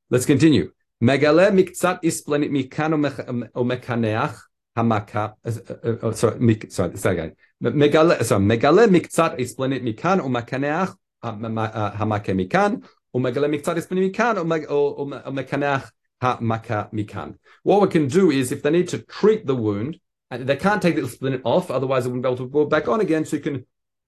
Let's 0.08 0.26
continue. 0.26 0.70
Megale 1.02 1.50
miktzat 1.50 2.02
isplenit 2.02 2.50
mikan 2.50 2.94
o 3.54 3.64
mekaneach 3.64 4.38
Hamaka, 4.76 5.34
uh, 5.42 5.50
uh, 5.70 5.88
uh, 5.88 5.96
oh, 6.02 6.12
sorry, 6.12 6.60
sorry, 6.68 6.96
sorry 6.98 7.18
again. 7.18 7.36
Megale, 7.62 8.22
sorry, 8.22 8.44
megale 8.44 8.86
miktzat 8.88 9.38
esplanet 9.40 9.82
mikan 9.82 10.20
umakaneach 10.20 10.94
hamaka 11.22 12.34
mikan 12.34 12.84
umegale 13.14 13.48
miktzat 13.48 13.78
esplanet 13.78 14.12
mikan 14.12 14.36
umakaneach 14.36 15.90
hamaka 16.20 16.90
mikan. 16.92 17.38
What 17.62 17.80
we 17.80 17.88
can 17.88 18.06
do 18.06 18.30
is 18.30 18.52
if 18.52 18.62
they 18.62 18.70
need 18.70 18.88
to 18.88 18.98
treat 18.98 19.46
the 19.46 19.54
wound, 19.54 19.98
and 20.30 20.46
they 20.46 20.56
can't 20.56 20.82
take 20.82 20.96
the 20.96 21.08
splint 21.08 21.40
off, 21.44 21.70
otherwise 21.70 22.04
it 22.04 22.08
wouldn't 22.08 22.24
be 22.24 22.28
able 22.28 22.36
to 22.36 22.48
go 22.48 22.66
back 22.66 22.88
on 22.88 23.00
again. 23.00 23.24
So 23.24 23.36
you 23.36 23.42
can 23.42 23.64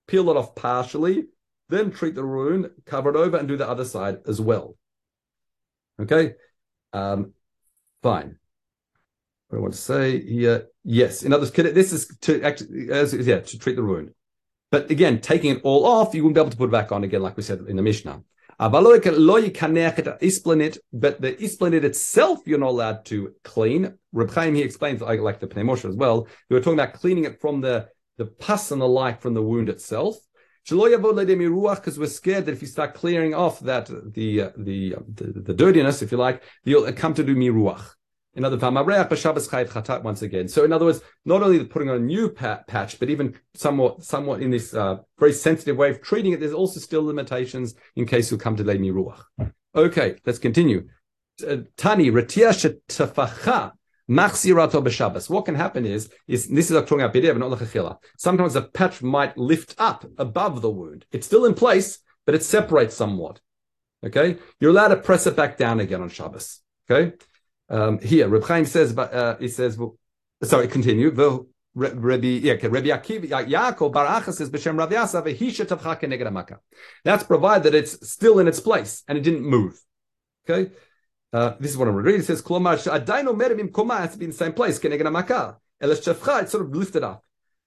peel 0.07 0.28
it 0.31 0.37
off 0.37 0.54
partially, 0.54 1.28
then 1.68 1.92
treat 1.92 2.14
the 2.14 2.26
wound, 2.26 2.70
cover 2.85 3.11
it 3.11 3.16
over, 3.16 3.37
and 3.37 3.48
do 3.48 3.57
the 3.57 3.68
other 3.68 3.85
side 3.85 4.18
as 4.26 4.40
well. 4.40 4.76
Okay, 6.00 6.35
um, 6.92 7.33
fine. 8.02 8.38
What 9.49 9.59
I 9.59 9.61
want 9.63 9.75
to 9.75 9.81
say 9.81 10.21
here, 10.21 10.69
yes. 10.85 11.23
In 11.23 11.33
other 11.33 11.43
words, 11.43 11.53
this 11.53 11.93
is 11.93 12.07
to 12.21 12.43
actually, 12.43 12.91
as, 12.91 13.15
yeah, 13.15 13.41
to 13.41 13.59
treat 13.59 13.77
the 13.77 13.83
wound. 13.83 14.11
But 14.71 14.91
again, 14.91 15.21
taking 15.21 15.57
it 15.57 15.63
all 15.65 15.87
off, 15.87 16.15
you 16.15 16.23
won't 16.23 16.35
be 16.35 16.41
able 16.41 16.51
to 16.51 16.57
put 16.57 16.69
it 16.69 16.73
back 16.73 16.93
on 16.93 17.03
again, 17.05 17.23
like 17.23 17.37
we 17.39 17.43
said 17.43 17.61
in 17.61 17.77
the 17.77 17.83
Mishnah. 17.83 18.23
But 18.61 18.73
the 18.83 19.07
isplinit 21.41 21.85
itself, 21.85 22.41
you're 22.45 22.59
not 22.59 22.71
allowed 22.71 23.05
to 23.07 23.33
clean. 23.45 23.95
Reb 24.13 24.31
Chaim 24.33 24.55
he 24.55 24.63
explains, 24.63 25.01
like, 25.01 25.21
like 25.21 25.41
the 25.41 25.47
Pnei 25.47 25.65
Moshe 25.65 25.89
as 25.89 25.97
well. 25.97 26.27
We 26.51 26.57
were 26.57 26.61
talking 26.61 26.79
about 26.79 26.95
cleaning 26.95 27.25
it 27.25 27.41
from 27.41 27.61
the 27.61 27.89
the 28.19 28.27
pus 28.27 28.73
and 28.73 28.83
the 28.83 28.89
like 28.89 29.23
from 29.23 29.33
the 29.33 29.43
wound 29.43 29.69
itself. 29.69 30.17
Because 30.69 31.99
we're 31.99 32.07
scared 32.07 32.47
that 32.47 32.53
if 32.53 32.61
you 32.61 32.67
start 32.69 32.95
clearing 32.95 33.33
off 33.33 33.61
that 33.61 33.89
the 34.13 34.43
uh, 34.43 34.51
the, 34.57 34.97
the, 35.15 35.41
the 35.41 35.55
dirtiness, 35.55 36.03
if 36.03 36.13
you 36.13 36.19
like, 36.19 36.43
you'll 36.65 36.93
come 36.93 37.15
to 37.15 37.25
do 37.25 37.35
miruach. 37.35 37.95
In 38.38 38.44
other 38.44 38.57
words, 38.57 40.05
once 40.05 40.22
again. 40.22 40.46
So 40.46 40.64
in 40.64 40.72
other 40.72 40.85
words, 40.85 41.01
not 41.24 41.42
only 41.42 41.64
putting 41.64 41.90
on 41.90 41.96
a 41.96 41.98
new 41.98 42.29
patch, 42.31 43.01
but 43.01 43.11
even 43.11 43.35
somewhat, 43.55 44.05
somewhat 44.05 44.40
in 44.40 44.51
this 44.51 44.72
uh, 44.72 44.98
very 45.18 45.33
sensitive 45.33 45.77
way 45.77 45.90
of 45.90 46.01
treating 46.01 46.33
it, 46.33 46.38
there's 46.38 46.53
also 46.53 46.79
still 46.79 47.03
limitations 47.03 47.74
in 47.96 48.07
case 48.07 48.31
you 48.31 48.38
come 48.38 48.55
to 48.55 48.62
Leini 48.62 48.92
Ruach. 48.92 49.24
Okay, 49.74 50.16
let's 50.24 50.38
continue. 50.38 50.88
Uh, 51.46 51.59
Tani. 51.77 52.11
What 52.11 52.29
can 55.44 55.55
happen 55.55 55.85
is, 55.85 56.09
is 56.29 56.46
this 56.46 56.70
is 56.70 56.81
talking 56.81 57.01
about 57.01 57.14
b'dev, 57.14 57.37
not 57.38 57.51
lechachila. 57.51 57.98
Sometimes 58.16 58.55
the 58.55 58.62
patch 58.62 59.03
might 59.03 59.37
lift 59.37 59.74
up 59.79 60.07
above 60.16 60.62
the 60.62 60.70
wound. 60.70 61.07
It's 61.11 61.27
still 61.27 61.44
in 61.44 61.55
place, 61.55 61.98
but 62.24 62.37
it 62.37 62.44
separates 62.44 62.94
somewhat. 62.94 63.40
Okay, 64.07 64.38
you're 64.61 64.70
allowed 64.70 64.88
to 64.88 64.96
press 64.96 65.27
it 65.27 65.35
back 65.35 65.59
down 65.59 65.81
again 65.81 66.01
on 66.03 66.09
Shabbos. 66.09 66.61
Okay, 66.88 67.14
um, 67.70 67.98
here, 68.00 68.28
Reb 68.28 68.44
Chaim 68.44 68.64
says, 68.64 68.92
but 68.92 69.12
uh, 69.12 69.37
he 69.38 69.48
says, 69.48 69.76
well, 69.76 69.96
sorry, 70.42 70.68
continue. 70.68 71.11
Rabbi, 71.74 72.26
yeah, 72.26 72.54
Rabbi 72.54 72.88
Akiva, 72.88 73.28
Yaakov 73.28 73.92
Baracha 73.92 74.33
says, 74.33 74.50
B'Shem 74.50 74.78
Rav 74.78 74.90
Yasa, 74.90 75.22
v'hisha 75.22 75.66
tavcha 75.66 76.00
keneged 76.00 76.59
That's 77.04 77.24
provided 77.24 77.64
that 77.64 77.74
it's 77.74 78.11
still 78.11 78.38
in 78.38 78.48
its 78.48 78.59
place 78.59 79.04
and 79.07 79.18
it 79.18 79.20
didn't 79.20 79.44
move. 79.44 79.78
Okay? 80.48 80.72
Uh, 81.33 81.54
this 81.61 81.70
is 81.70 81.76
what 81.76 81.88
I'm 81.88 81.94
reading. 81.94 82.20
It 82.20 82.24
says, 82.24 82.42
Klomar, 82.42 82.76
Adaino 82.78 83.38
merim 83.38 83.72
koma 83.72 83.98
has 83.98 84.12
to 84.12 84.18
be 84.18 84.24
in 84.24 84.31
the 84.31 84.37
same 84.37 84.54
place, 84.54 84.78
keneged 84.78 85.02
hamaka. 85.02 85.57
Elas 85.81 86.00
shafcha, 86.02 86.42
it's 86.42 86.52
sort 86.52 86.64
of 86.64 86.74
lifted 86.74 87.04
up. 87.04 87.22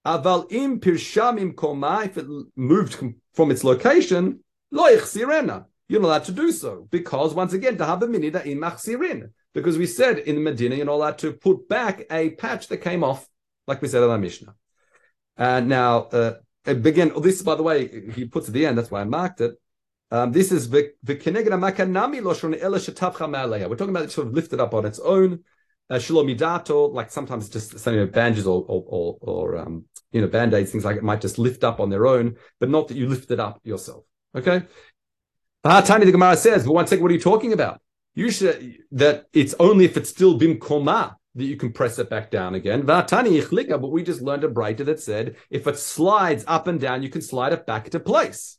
Aval 0.05 0.51
im 0.51 0.79
pirsham 0.79 1.39
im 1.39 1.53
koma, 1.53 2.01
if 2.05 2.17
it 2.17 2.25
moved 2.55 2.97
from 3.33 3.51
its 3.51 3.63
location, 3.63 4.39
lo 4.71 4.89
sirena. 4.97 5.65
You're 5.87 6.01
not 6.01 6.07
allowed 6.07 6.25
to 6.25 6.31
do 6.31 6.51
so 6.51 6.87
because 6.89 7.33
once 7.33 7.53
again, 7.53 7.77
to 7.77 7.85
have 7.85 8.01
a 8.01 8.07
minida 8.07 8.43
in 8.45 8.59
machsirin 8.59 9.29
because 9.53 9.77
we 9.77 9.85
said 9.85 10.19
in 10.19 10.43
Medina 10.43 10.75
you're 10.75 10.85
not 10.85 10.93
allowed 10.93 11.17
to 11.19 11.33
put 11.33 11.67
back 11.67 12.03
a 12.11 12.31
patch 12.31 12.67
that 12.67 12.77
came 12.77 13.03
off, 13.03 13.27
like 13.67 13.81
we 13.81 13.87
said 13.87 14.03
in 14.03 14.09
our 14.09 14.17
Mishnah. 14.17 14.55
And 15.37 15.67
now, 15.69 16.03
uh, 16.03 16.33
again, 16.65 17.11
this, 17.21 17.41
by 17.41 17.55
the 17.55 17.63
way, 17.63 18.11
he 18.11 18.25
puts 18.25 18.47
at 18.47 18.53
the 18.53 18.65
end, 18.65 18.77
that's 18.77 18.91
why 18.91 19.01
I 19.01 19.05
marked 19.05 19.41
it. 19.41 19.55
Um, 20.11 20.31
this 20.33 20.51
is 20.51 20.69
the 20.69 20.91
We're 23.69 23.75
talking 23.75 23.95
about 23.95 24.03
it 24.03 24.11
sort 24.11 24.27
of 24.27 24.33
lifted 24.33 24.59
up 24.59 24.73
on 24.73 24.85
its 24.85 24.99
own. 24.99 25.43
Uh, 25.89 25.95
shalomidato, 25.95 26.93
like 26.93 27.11
sometimes 27.11 27.49
just 27.49 27.77
something 27.79 27.99
of 27.99 28.11
bandages 28.13 28.47
or, 28.47 28.63
or, 28.65 28.83
or, 28.87 29.17
or 29.21 29.57
um, 29.57 29.83
you 30.13 30.21
know, 30.21 30.27
band-aids, 30.27 30.71
things 30.71 30.85
like 30.85 30.95
it 30.95 31.03
might 31.03 31.19
just 31.19 31.37
lift 31.37 31.65
up 31.65 31.81
on 31.81 31.89
their 31.89 32.07
own, 32.07 32.35
but 32.59 32.69
not 32.69 32.87
that 32.87 32.95
you 32.95 33.09
lift 33.09 33.29
it 33.31 33.41
up 33.41 33.59
yourself. 33.63 34.05
Okay. 34.35 34.63
Tiny 35.65 36.05
the 36.05 36.11
Gemara 36.11 36.37
says, 36.37 36.65
but 36.65 36.73
one 36.73 36.87
second, 36.87 37.03
what 37.03 37.11
are 37.11 37.13
you 37.15 37.19
talking 37.19 37.51
about? 37.51 37.81
You 38.13 38.30
should, 38.30 38.80
that 38.91 39.28
it's 39.34 39.56
only 39.60 39.86
if 39.86 39.95
it's 39.97 40.10
still 40.10 40.38
bim 40.38 40.60
koma 40.60 41.17
that 41.36 41.45
you 41.45 41.56
can 41.56 41.71
press 41.71 41.97
it 41.97 42.10
back 42.10 42.30
down 42.30 42.56
again. 42.56 42.86
But 42.86 43.91
we 43.91 44.04
just 44.04 44.21
learned 44.21 44.43
a 44.43 44.50
brighter 44.50 44.84
that 44.84 45.00
said 45.00 45.36
if 45.50 45.65
it 45.65 45.78
slides 45.78 46.43
up 46.47 46.67
and 46.67 46.80
down, 46.80 47.04
you 47.04 47.10
can 47.10 47.21
slide 47.21 47.54
it 47.54 47.65
back 47.65 47.89
to 47.91 48.00
place. 48.00 48.58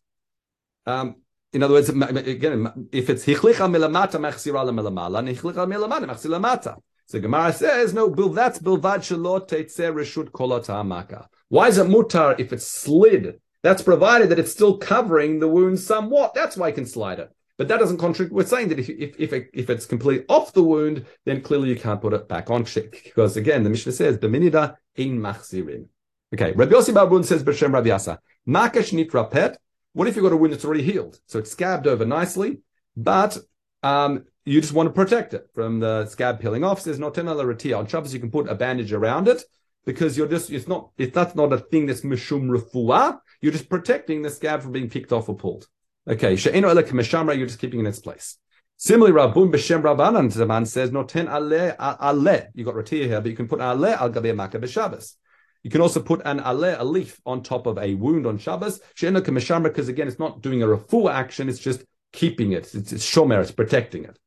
Um, 0.86 1.16
in 1.52 1.62
other 1.62 1.74
words, 1.74 1.90
again, 1.90 2.88
if 2.92 3.10
it's 3.10 3.26
hichlicha 3.26 3.68
milamata 3.68 4.18
machzira 4.18 4.64
milamala, 4.70 5.22
hichlicha 5.22 5.66
milamata. 5.68 6.78
So 7.06 7.20
Gemara 7.20 7.52
says, 7.52 7.92
no, 7.92 8.08
that's 8.08 8.58
bilvad 8.58 9.00
shalot 9.00 9.48
teitzer 9.48 9.92
reshut 9.92 10.30
kolata 10.30 11.26
Why 11.50 11.68
is 11.68 11.76
it 11.76 11.88
mutar 11.88 12.40
if 12.40 12.54
it's 12.54 12.66
slid? 12.66 13.38
That's 13.62 13.82
provided 13.82 14.30
that 14.30 14.38
it's 14.38 14.50
still 14.50 14.78
covering 14.78 15.38
the 15.38 15.48
wound 15.48 15.78
somewhat. 15.78 16.32
That's 16.34 16.56
why 16.56 16.68
you 16.68 16.74
can 16.74 16.86
slide 16.86 17.18
it. 17.18 17.30
But 17.58 17.68
that 17.68 17.78
doesn't 17.78 17.98
contradict. 17.98 18.34
We're 18.34 18.46
saying 18.46 18.68
that 18.68 18.78
if 18.78 18.88
if 18.88 19.14
if, 19.18 19.32
it, 19.32 19.50
if 19.52 19.70
it's 19.70 19.86
completely 19.86 20.24
off 20.28 20.52
the 20.52 20.62
wound, 20.62 21.04
then 21.24 21.42
clearly 21.42 21.68
you 21.68 21.76
can't 21.76 22.00
put 22.00 22.14
it 22.14 22.28
back 22.28 22.50
on 22.50 22.64
because 22.64 23.36
again 23.36 23.62
the 23.62 23.70
Mishnah 23.70 23.92
says 23.92 24.18
b'minida 24.18 24.76
in 24.96 25.18
machzirin. 25.20 25.86
Okay, 26.34 26.52
Rabbi 26.52 26.72
Yossi 26.72 26.94
Barabun 26.94 27.24
says 27.24 27.44
b'shem 27.44 27.72
Rabbi 27.72 27.88
Yasa 27.88 28.18
makash 28.48 28.92
nitrapet. 28.92 29.56
What 29.92 30.08
if 30.08 30.16
you've 30.16 30.22
got 30.22 30.32
a 30.32 30.36
wound 30.36 30.54
that's 30.54 30.64
already 30.64 30.82
healed, 30.82 31.20
so 31.26 31.38
it's 31.38 31.54
scabbed 31.54 31.86
over 31.86 32.06
nicely, 32.06 32.60
but 32.96 33.36
um, 33.82 34.24
you 34.44 34.60
just 34.60 34.72
want 34.72 34.88
to 34.88 34.92
protect 34.92 35.34
it 35.34 35.48
from 35.54 35.80
the 35.80 36.06
scab 36.06 36.40
peeling 36.40 36.64
off. 36.64 36.80
Says 36.80 36.98
not 36.98 37.14
ratia 37.14 37.78
on 37.78 37.86
Shabbos 37.86 38.14
you 38.14 38.20
can 38.20 38.30
put 38.30 38.48
a 38.48 38.54
bandage 38.54 38.92
around 38.92 39.28
it 39.28 39.42
because 39.84 40.16
you're 40.16 40.28
just 40.28 40.50
it's 40.50 40.68
not 40.68 40.90
if 40.98 41.12
that's 41.12 41.34
not 41.34 41.52
a 41.52 41.58
thing 41.58 41.86
that's 41.86 42.00
mishum 42.00 42.48
refuah. 42.48 43.20
You're 43.40 43.52
just 43.52 43.68
protecting 43.68 44.22
the 44.22 44.30
scab 44.30 44.62
from 44.62 44.72
being 44.72 44.88
picked 44.88 45.12
off 45.12 45.28
or 45.28 45.36
pulled. 45.36 45.68
Okay, 46.08 46.34
she'eno 46.34 46.68
ele 46.68 46.82
k'meshamra, 46.82 47.36
you're 47.36 47.46
just 47.46 47.60
keeping 47.60 47.80
in 47.80 47.86
its 47.86 48.00
place. 48.00 48.38
Similarly, 48.76 49.14
Rabun 49.14 49.52
b'shem 49.52 49.82
Rabbanan 49.82 50.32
the 50.34 50.46
man 50.46 50.66
says 50.66 50.90
no 50.90 51.04
ten 51.04 51.28
ale 51.28 51.76
ale. 51.78 52.48
You 52.54 52.64
got 52.64 52.74
ratia 52.74 53.06
here, 53.06 53.20
but 53.20 53.30
you 53.30 53.36
can 53.36 53.46
put 53.46 53.60
ale 53.60 53.86
al 53.86 54.10
gabe 54.10 54.34
makkah 54.34 54.58
b'Shabbos. 54.58 55.14
You 55.62 55.70
can 55.70 55.80
also 55.80 56.00
put 56.00 56.20
an 56.24 56.40
ale, 56.40 56.76
a 56.76 56.82
leaf, 56.82 57.20
on 57.24 57.44
top 57.44 57.66
of 57.66 57.78
a 57.78 57.94
wound 57.94 58.26
on 58.26 58.38
Shabbos. 58.38 58.80
She'eno 58.94 59.20
k'meshamra, 59.20 59.64
because 59.64 59.88
again, 59.88 60.08
it's 60.08 60.18
not 60.18 60.42
doing 60.42 60.62
a 60.62 60.66
refu 60.66 61.08
action; 61.12 61.48
it's 61.48 61.60
just 61.60 61.84
keeping 62.12 62.50
it. 62.50 62.74
It's, 62.74 62.92
it's 62.92 63.08
shomer, 63.08 63.40
it's 63.40 63.52
protecting 63.52 64.04
it. 64.04 64.18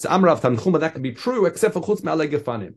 So 0.00 0.10
Amrav 0.10 0.42
Tanchuma, 0.42 0.80
that 0.80 0.92
can 0.92 1.02
be 1.02 1.12
true, 1.12 1.46
except 1.46 1.72
for 1.72 1.80
chutz 1.80 2.04
me'ale 2.04 2.28
gefanim 2.28 2.74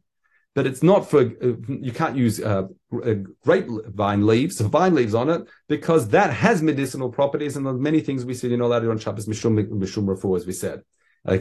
that 0.56 0.66
it's 0.66 0.82
not 0.82 1.10
for 1.10 1.20
uh, 1.20 1.54
you 1.68 1.92
can't 1.94 2.18
use 2.18 2.42
uh, 2.42 2.64
uh, 2.94 3.14
grapevine 3.44 4.26
leaves, 4.26 4.60
or 4.60 4.64
vine 4.70 4.96
leaves 4.96 5.14
on 5.14 5.30
it, 5.30 5.48
because 5.68 6.10
that 6.10 6.34
has 6.34 6.62
medicinal 6.62 7.12
properties, 7.12 7.56
and 7.56 7.80
many 7.80 8.02
things 8.02 8.26
we 8.26 8.34
see 8.34 8.48
you're 8.48 8.58
not 8.58 8.66
allowed 8.66 8.80
to 8.80 8.92
on 8.92 8.98
Shabbos 8.98 9.28
mishum 9.28 9.64
mishum 9.68 10.06
refu, 10.06 10.38
as 10.38 10.48
we 10.48 10.54
said. 10.54 10.82
Okay, 11.28 11.40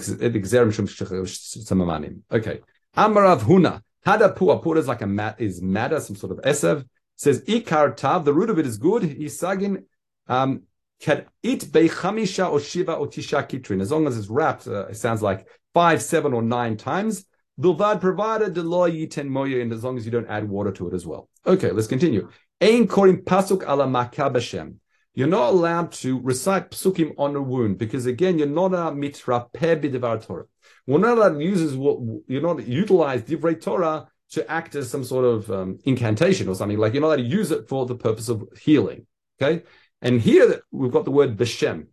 Amarav 2.97 3.41
Huna 3.41 3.83
Hada 4.07 4.37
Pua 4.37 4.77
is 4.77 4.89
like 4.89 5.03
a 5.03 5.07
mat 5.07 5.37
is 5.39 5.63
matter, 5.63 6.01
some 6.01 6.17
sort 6.17 6.33
of 6.33 6.45
esev. 6.45 6.85
Says 7.17 7.43
Ikar 7.43 7.97
Tav, 7.97 8.25
the 8.25 8.33
root 8.33 8.51
of 8.51 8.59
it 8.59 8.67
is 8.67 8.77
good. 8.77 9.03
Isagin 9.03 9.85
um, 10.27 10.63
can 11.01 11.25
eat 11.43 11.65
beichamisha 11.65 12.51
or 12.51 12.61
shiva 12.61 12.95
or 12.95 13.07
tisha 13.07 13.49
kitrin 13.49 13.81
as 13.81 13.91
long 13.91 14.07
as 14.07 14.19
it's 14.19 14.29
wrapped. 14.29 14.67
Uh, 14.67 14.87
it 14.87 14.97
sounds 14.97 15.23
like 15.23 15.47
five, 15.73 16.03
seven, 16.03 16.33
or 16.33 16.43
nine 16.43 16.77
times. 16.77 17.25
Bilvad 17.61 18.01
provided 18.01 18.55
the 18.55 18.63
law 18.63 18.89
yiten 18.89 19.29
moya, 19.29 19.61
and 19.61 19.73
as 19.73 19.85
long 19.85 19.97
as 19.97 20.05
you 20.05 20.11
don't 20.11 20.29
add 20.29 20.49
water 20.49 20.73
to 20.73 20.89
it 20.89 20.95
as 20.95 21.07
well. 21.07 21.29
Okay, 21.47 21.71
let's 21.71 21.87
continue. 21.87 22.29
Ein 22.61 22.89
korim 22.89 23.23
pasuk 23.23 23.63
ala 23.63 23.87
makabashem. 23.87 24.77
You're 25.17 25.29
not 25.29 25.53
allowed 25.53 25.93
to 25.93 26.21
recite 26.21 26.73
psukim 26.73 27.15
on 27.17 27.37
a 27.37 27.41
wound 27.41 27.79
because 27.79 28.07
again, 28.07 28.37
you're 28.37 28.49
not 28.49 28.75
a 28.75 28.93
mitra 28.93 29.47
b'devar 29.55 30.27
Torah. 30.27 30.47
We're 30.89 30.99
not 30.99 31.19
allowed 31.19 31.39
to 31.39 31.45
use 31.45 31.77
what 31.77 32.01
you're 32.27 32.43
not 32.43 32.67
utilize 32.67 33.23
divrei 33.23 33.61
Torah 33.61 34.09
to 34.31 34.51
act 34.51 34.75
as 34.75 34.91
some 34.91 35.05
sort 35.05 35.25
of 35.25 35.51
um, 35.53 35.79
incantation 35.85 36.49
or 36.49 36.57
something. 36.57 36.79
Like 36.79 36.95
you're 36.95 37.01
not 37.03 37.09
allowed 37.09 37.17
to 37.17 37.23
use 37.23 37.53
it 37.53 37.69
for 37.69 37.87
the 37.87 37.95
purpose 37.95 38.29
of 38.29 38.49
healing. 38.61 39.07
Okay, 39.41 39.63
and 40.03 40.21
here 40.21 40.61
we've 40.73 40.91
got 40.91 41.05
the 41.05 41.13
word 41.13 41.37
b'shem. 41.37 41.87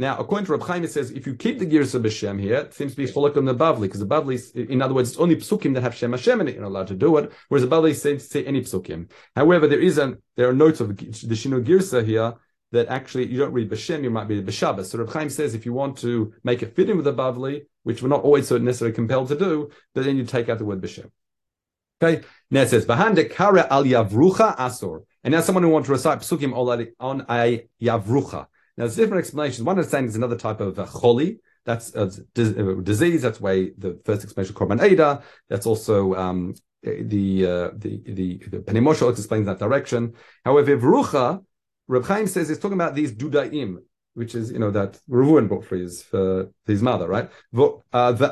Now, 0.00 0.16
according 0.16 0.46
to 0.46 0.52
Reb 0.52 0.62
Chaim, 0.62 0.84
it 0.84 0.92
says 0.92 1.10
if 1.10 1.26
you 1.26 1.34
keep 1.34 1.58
the 1.58 1.66
gears 1.66 1.92
of 1.92 2.04
Hashem 2.04 2.38
here, 2.38 2.58
it 2.58 2.72
seems 2.72 2.92
to 2.92 2.96
be 2.96 3.06
cholak 3.06 3.36
on 3.36 3.44
the 3.44 3.54
Bavli, 3.54 3.80
because 3.82 3.98
the 3.98 4.06
Bavli, 4.06 4.68
in 4.70 4.80
other 4.80 4.94
words, 4.94 5.10
it's 5.10 5.18
only 5.18 5.34
psukim 5.34 5.74
that 5.74 5.82
have 5.82 5.92
Shem 5.92 6.12
Hashem 6.12 6.40
in 6.40 6.46
it, 6.46 6.54
you're 6.54 6.62
not 6.62 6.68
allowed 6.68 6.86
to 6.86 6.94
do 6.94 7.16
it, 7.16 7.32
whereas 7.48 7.68
the 7.68 7.76
Bavli 7.76 7.96
says 7.96 8.28
say 8.30 8.44
any 8.44 8.60
psukim. 8.60 9.10
However, 9.34 9.66
there 9.66 9.80
is 9.80 9.98
a, 9.98 10.16
there 10.36 10.48
are 10.48 10.52
notes 10.52 10.78
of 10.78 10.96
the 10.96 11.34
Shino 11.34 11.64
Girsa 11.64 12.06
here 12.06 12.34
that 12.70 12.86
actually 12.86 13.26
you 13.26 13.38
don't 13.38 13.52
read 13.52 13.68
B'Shem, 13.68 14.04
you 14.04 14.10
might 14.10 14.28
read 14.28 14.46
B'Shabbos. 14.46 14.84
So 14.84 14.98
Reb 14.98 15.10
Chaim 15.10 15.30
says 15.30 15.54
if 15.54 15.66
you 15.66 15.72
want 15.72 15.98
to 15.98 16.32
make 16.44 16.62
it 16.62 16.76
fit 16.76 16.88
in 16.88 16.96
with 16.96 17.04
the 17.04 17.12
Bavli, 17.12 17.62
which 17.82 18.00
we're 18.00 18.08
not 18.08 18.22
always 18.22 18.46
so 18.46 18.56
necessarily 18.56 18.94
compelled 18.94 19.26
to 19.28 19.36
do, 19.36 19.68
but 19.96 20.04
then 20.04 20.16
you 20.16 20.24
take 20.24 20.48
out 20.48 20.58
the 20.58 20.64
word 20.64 20.80
B'Shem. 20.80 21.10
Okay, 22.00 22.24
now 22.52 22.62
it 22.62 22.68
says, 22.68 22.86
Vahande 22.86 23.28
Kara 23.34 23.66
al 23.68 23.82
yavrucha 23.82 24.56
asor. 24.58 25.02
And 25.24 25.32
now 25.32 25.40
someone 25.40 25.64
who 25.64 25.70
wants 25.70 25.86
to 25.86 25.92
recite 25.92 26.20
psukim 26.20 26.54
on 27.00 27.26
a 27.28 27.66
yavrucha. 27.82 28.46
Now, 28.78 28.84
there's 28.84 28.94
different 28.94 29.24
explanations. 29.24 29.64
One 29.64 29.76
understanding 29.76 30.08
is 30.08 30.14
another 30.14 30.36
type 30.36 30.60
of 30.60 30.78
uh, 30.78 30.86
choli. 30.86 31.40
That's 31.64 31.92
a 31.96 32.02
uh, 32.04 32.10
disease. 32.80 33.22
That's 33.22 33.40
why 33.40 33.70
the 33.76 34.00
first 34.04 34.22
explanation 34.22 34.54
Korban 34.54 34.78
HaEdah. 34.78 35.22
That's 35.48 35.66
also 35.66 36.14
um, 36.14 36.54
the 36.84 37.44
uh, 37.44 37.70
the 37.76 38.00
the, 38.06 38.38
the 38.46 39.08
explains 39.08 39.46
that 39.46 39.58
direction. 39.58 40.14
However, 40.44 40.76
Vrucha, 40.76 41.44
Reb 41.88 42.04
Chaim 42.04 42.28
says 42.28 42.48
he's 42.48 42.60
talking 42.60 42.78
about 42.78 42.94
these 42.94 43.12
dudaim, 43.12 43.78
which 44.14 44.36
is 44.36 44.52
you 44.52 44.60
know 44.60 44.70
that 44.70 45.00
Reuven 45.10 45.48
bought 45.48 45.64
for 45.64 45.74
his 45.76 46.04
for 46.04 46.48
his 46.64 46.80
mother, 46.80 47.08
right? 47.08 47.28
Uh, 47.92 48.30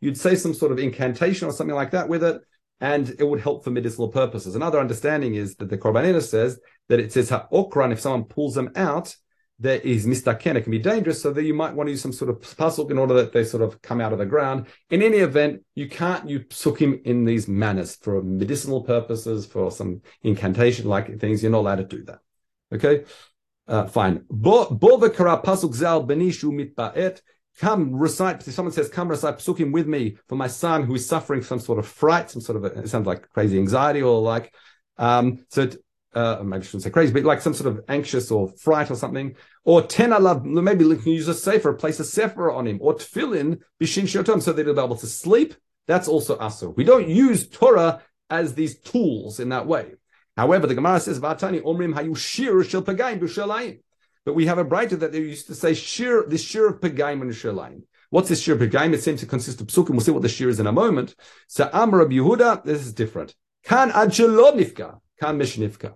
you'd 0.00 0.18
say 0.18 0.34
some 0.36 0.54
sort 0.54 0.70
of 0.70 0.78
incantation 0.78 1.48
or 1.48 1.52
something 1.52 1.74
like 1.74 1.90
that 1.90 2.08
with 2.08 2.22
it, 2.22 2.40
and 2.80 3.16
it 3.18 3.24
would 3.24 3.40
help 3.40 3.64
for 3.64 3.70
medicinal 3.70 4.08
purposes. 4.08 4.54
Another 4.54 4.78
understanding 4.78 5.34
is 5.34 5.56
that 5.56 5.70
the 5.70 5.78
Korban 5.78 6.22
says 6.22 6.60
that 6.88 7.00
it 7.00 7.12
says 7.12 7.30
ha'okran, 7.30 7.92
if 7.92 8.00
someone 8.00 8.24
pulls 8.24 8.54
them 8.54 8.70
out, 8.76 9.16
there 9.60 9.78
is 9.78 10.06
mistaken, 10.06 10.56
it 10.56 10.62
can 10.62 10.72
be 10.72 10.80
dangerous, 10.80 11.22
so 11.22 11.32
that 11.32 11.44
you 11.44 11.54
might 11.54 11.74
want 11.74 11.86
to 11.86 11.92
use 11.92 12.02
some 12.02 12.12
sort 12.12 12.28
of 12.28 12.40
pasuk 12.40 12.90
in 12.90 12.98
order 12.98 13.14
that 13.14 13.32
they 13.32 13.44
sort 13.44 13.62
of 13.62 13.80
come 13.82 14.00
out 14.00 14.12
of 14.12 14.18
the 14.18 14.26
ground. 14.26 14.66
In 14.90 15.00
any 15.00 15.18
event, 15.18 15.62
you 15.76 15.88
can't 15.88 16.28
you 16.28 16.38
use 16.38 16.46
psukim 16.48 17.02
in 17.04 17.24
these 17.24 17.46
manners 17.46 17.94
for 17.94 18.20
medicinal 18.20 18.82
purposes, 18.82 19.46
for 19.46 19.70
some 19.70 20.02
incantation 20.22 20.88
like 20.88 21.20
things. 21.20 21.42
You're 21.42 21.52
not 21.52 21.60
allowed 21.60 21.76
to 21.76 21.84
do 21.84 22.04
that. 22.04 22.18
Okay, 22.74 23.04
uh, 23.68 23.86
fine. 23.86 24.24
Come 27.60 27.94
recite. 27.94 28.48
If 28.48 28.54
someone 28.54 28.72
says, 28.72 28.88
"Come 28.88 29.08
recite 29.08 29.38
psukim 29.38 29.70
with 29.70 29.86
me 29.86 30.16
for 30.28 30.34
my 30.34 30.48
son 30.48 30.82
who 30.82 30.96
is 30.96 31.06
suffering 31.06 31.42
some 31.42 31.60
sort 31.60 31.78
of 31.78 31.86
fright, 31.86 32.28
some 32.28 32.42
sort 32.42 32.56
of 32.56 32.64
a, 32.64 32.80
it 32.80 32.88
sounds 32.88 33.06
like 33.06 33.30
crazy 33.30 33.56
anxiety 33.58 34.02
or 34.02 34.20
like." 34.20 34.52
Um, 34.98 35.46
so 35.48 35.68
uh, 36.14 36.42
maybe 36.42 36.62
I 36.62 36.64
shouldn't 36.64 36.84
say 36.84 36.90
crazy, 36.90 37.12
but 37.12 37.24
like 37.24 37.40
some 37.40 37.54
sort 37.54 37.74
of 37.74 37.84
anxious 37.88 38.30
or 38.30 38.48
fright 38.48 38.90
or 38.90 38.96
something. 38.96 39.36
Or 39.64 39.82
ten 39.82 40.10
alav, 40.10 40.44
maybe 40.44 40.84
you 40.84 40.96
can 40.96 41.12
use 41.12 41.28
a 41.28 41.34
sefer, 41.34 41.72
place 41.72 42.00
a 42.00 42.04
sefer 42.04 42.50
on 42.50 42.66
him, 42.66 42.78
or 42.80 42.94
tefillin 42.94 43.60
bishin 43.80 44.04
shotom, 44.04 44.42
so 44.42 44.52
that 44.52 44.66
he'll 44.66 44.74
be 44.74 44.80
able 44.80 44.96
to 44.96 45.06
sleep. 45.06 45.54
That's 45.86 46.08
also 46.08 46.36
asur. 46.38 46.76
We 46.76 46.84
don't 46.84 47.08
use 47.08 47.48
Torah 47.48 48.02
as 48.30 48.54
these 48.54 48.78
tools 48.78 49.40
in 49.40 49.50
that 49.50 49.66
way. 49.66 49.94
However, 50.36 50.66
the 50.66 50.74
Gemara 50.74 51.00
says, 51.00 51.20
"Vatani 51.20 51.62
omrim 51.62 51.94
hayu 51.94 52.16
shir 52.16 52.62
shel 52.64 52.82
pagayim 52.82 53.20
b'shalayim." 53.20 53.80
But 54.24 54.34
we 54.34 54.46
have 54.46 54.58
a 54.58 54.64
brighter 54.64 54.96
that 54.96 55.12
they 55.12 55.18
used 55.18 55.46
to 55.48 55.54
say 55.54 55.74
shir, 55.74 56.24
the 56.26 56.38
shir 56.38 56.68
of 56.68 56.80
pagayim 56.80 57.20
and. 57.22 57.82
What's 58.10 58.28
this 58.28 58.40
shir 58.40 58.54
of 58.54 58.60
pagayim? 58.60 58.94
It 58.94 59.02
seems 59.02 59.20
to 59.20 59.26
consist 59.26 59.60
of 59.60 59.66
psukim. 59.66 59.90
We'll 59.90 60.00
see 60.00 60.12
what 60.12 60.22
the 60.22 60.28
shir 60.28 60.48
is 60.48 60.60
in 60.60 60.66
a 60.66 60.72
moment. 60.72 61.14
So 61.48 61.68
Amar 61.72 62.06
Yehuda, 62.06 62.64
this 62.64 62.80
is 62.86 62.92
different. 62.92 63.34
Kan 63.64 63.90
ad 63.90 64.10
nifka, 64.10 65.00
kan 65.20 65.38
mishnifka. 65.38 65.94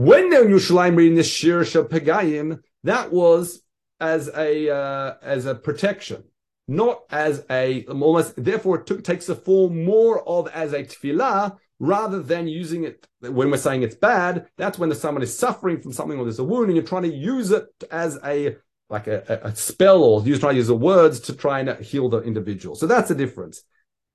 When 0.00 0.30
they're 0.30 0.46
in 0.46 0.50
Yerushalayim 0.50 0.96
reading 0.96 1.16
the 1.16 1.22
Shir 1.22 1.62
Shel 1.62 1.84
Pegayim, 1.84 2.62
that 2.84 3.12
was 3.12 3.60
as 4.00 4.30
a 4.34 4.74
uh, 4.74 5.16
as 5.20 5.44
a 5.44 5.54
protection, 5.54 6.24
not 6.66 7.02
as 7.10 7.44
a 7.50 7.84
almost. 7.84 8.42
Therefore, 8.42 8.80
it 8.80 8.86
took, 8.86 9.04
takes 9.04 9.26
the 9.26 9.34
form 9.34 9.84
more 9.84 10.26
of 10.26 10.48
as 10.54 10.72
a 10.72 10.84
tefillah 10.84 11.58
rather 11.78 12.22
than 12.22 12.48
using 12.48 12.84
it 12.84 13.06
when 13.20 13.50
we're 13.50 13.58
saying 13.58 13.82
it's 13.82 13.94
bad. 13.94 14.46
That's 14.56 14.78
when 14.78 14.90
someone 14.94 15.22
is 15.22 15.38
suffering 15.38 15.82
from 15.82 15.92
something 15.92 16.18
or 16.18 16.24
there's 16.24 16.38
a 16.38 16.44
wound, 16.44 16.68
and 16.68 16.76
you're 16.76 16.86
trying 16.86 17.02
to 17.02 17.14
use 17.14 17.50
it 17.50 17.66
as 17.90 18.18
a 18.24 18.56
like 18.88 19.06
a, 19.06 19.40
a 19.42 19.54
spell 19.54 20.02
or 20.02 20.22
use 20.22 20.40
try 20.40 20.52
to 20.52 20.56
use 20.56 20.68
the 20.68 20.74
words 20.74 21.20
to 21.20 21.34
try 21.34 21.60
and 21.60 21.78
heal 21.84 22.08
the 22.08 22.22
individual. 22.22 22.74
So 22.74 22.86
that's 22.86 23.10
the 23.10 23.14
difference. 23.14 23.64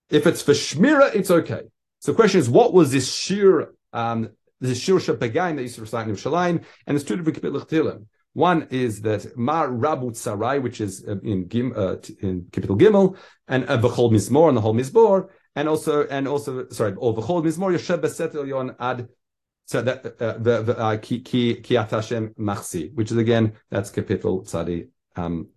If 0.10 0.26
it's 0.26 0.42
for 0.42 0.54
shmira, 0.54 1.14
it's 1.14 1.30
okay. 1.30 1.62
So 2.00 2.12
the 2.12 2.16
question 2.16 2.40
is, 2.40 2.50
what 2.50 2.74
was 2.74 2.92
this 2.92 3.14
sheer, 3.14 3.72
um, 3.94 4.32
this 4.68 4.80
sheer 4.80 4.96
shapagain 4.96 5.56
that 5.56 5.64
used 5.64 5.76
to 5.76 5.82
recite 5.82 6.08
in 6.08 6.16
Yerushalayim? 6.16 6.64
And 6.88 6.96
it's 6.96 7.06
two 7.06 7.16
different 7.16 7.42
kapitel 7.42 8.06
One 8.34 8.68
is 8.72 9.02
that 9.02 9.38
Mar 9.38 9.70
Rabu 9.70 10.12
Tsarai, 10.12 10.62
which 10.62 10.82
is 10.82 11.06
uh, 11.08 11.18
in 11.24 11.48
Gim, 11.48 11.74
uh, 11.76 11.96
in 12.22 12.48
capital 12.52 12.78
Gimel, 12.78 13.18
and 13.48 13.66
uh, 13.66 13.78
V'chol 13.78 14.12
Mizmor, 14.12 14.50
and 14.50 14.58
the 14.58 14.62
whole 14.62 14.74
Mizmor, 14.74 15.30
and 15.56 15.70
also, 15.70 16.06
and 16.08 16.28
also, 16.28 16.68
sorry, 16.70 16.94
or 16.96 17.16
V'chol 17.16 17.44
Mizmor 17.44 17.74
Yoshev 17.74 18.02
Beset 18.02 18.34
Yon 18.48 18.76
Ad 18.80 19.08
so 19.66 19.82
that 19.82 20.06
uh, 20.22 20.38
the 20.38 20.62
the 20.62 20.78
uh, 20.78 20.98
ki 20.98 21.20
ki 21.22 21.74
Hashem 21.74 22.36
machsi, 22.40 22.94
which 22.94 23.12
is 23.12 23.18
again 23.18 23.54
that's 23.70 23.90
capital 23.90 24.44
tzadi. 24.44 24.90
Um, 25.16 25.50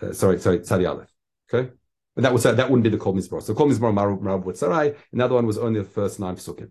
uh, 0.00 0.12
sorry, 0.12 0.40
sorry, 0.40 0.60
tzadi 0.60 0.88
aleph. 0.88 1.12
Okay, 1.52 1.70
but 2.14 2.22
that 2.22 2.32
was 2.32 2.46
uh, 2.46 2.52
that 2.52 2.70
wouldn't 2.70 2.84
be 2.84 2.90
the 2.90 2.98
kol 2.98 3.14
mizmor. 3.14 3.42
So 3.42 3.54
kol 3.54 3.68
mizmor 3.68 4.42
with 4.42 4.56
sarai. 4.56 4.94
Another 5.12 5.34
one 5.34 5.46
was 5.46 5.58
only 5.58 5.80
the 5.80 5.88
first 5.88 6.18
nine 6.18 6.36
psukim. 6.36 6.70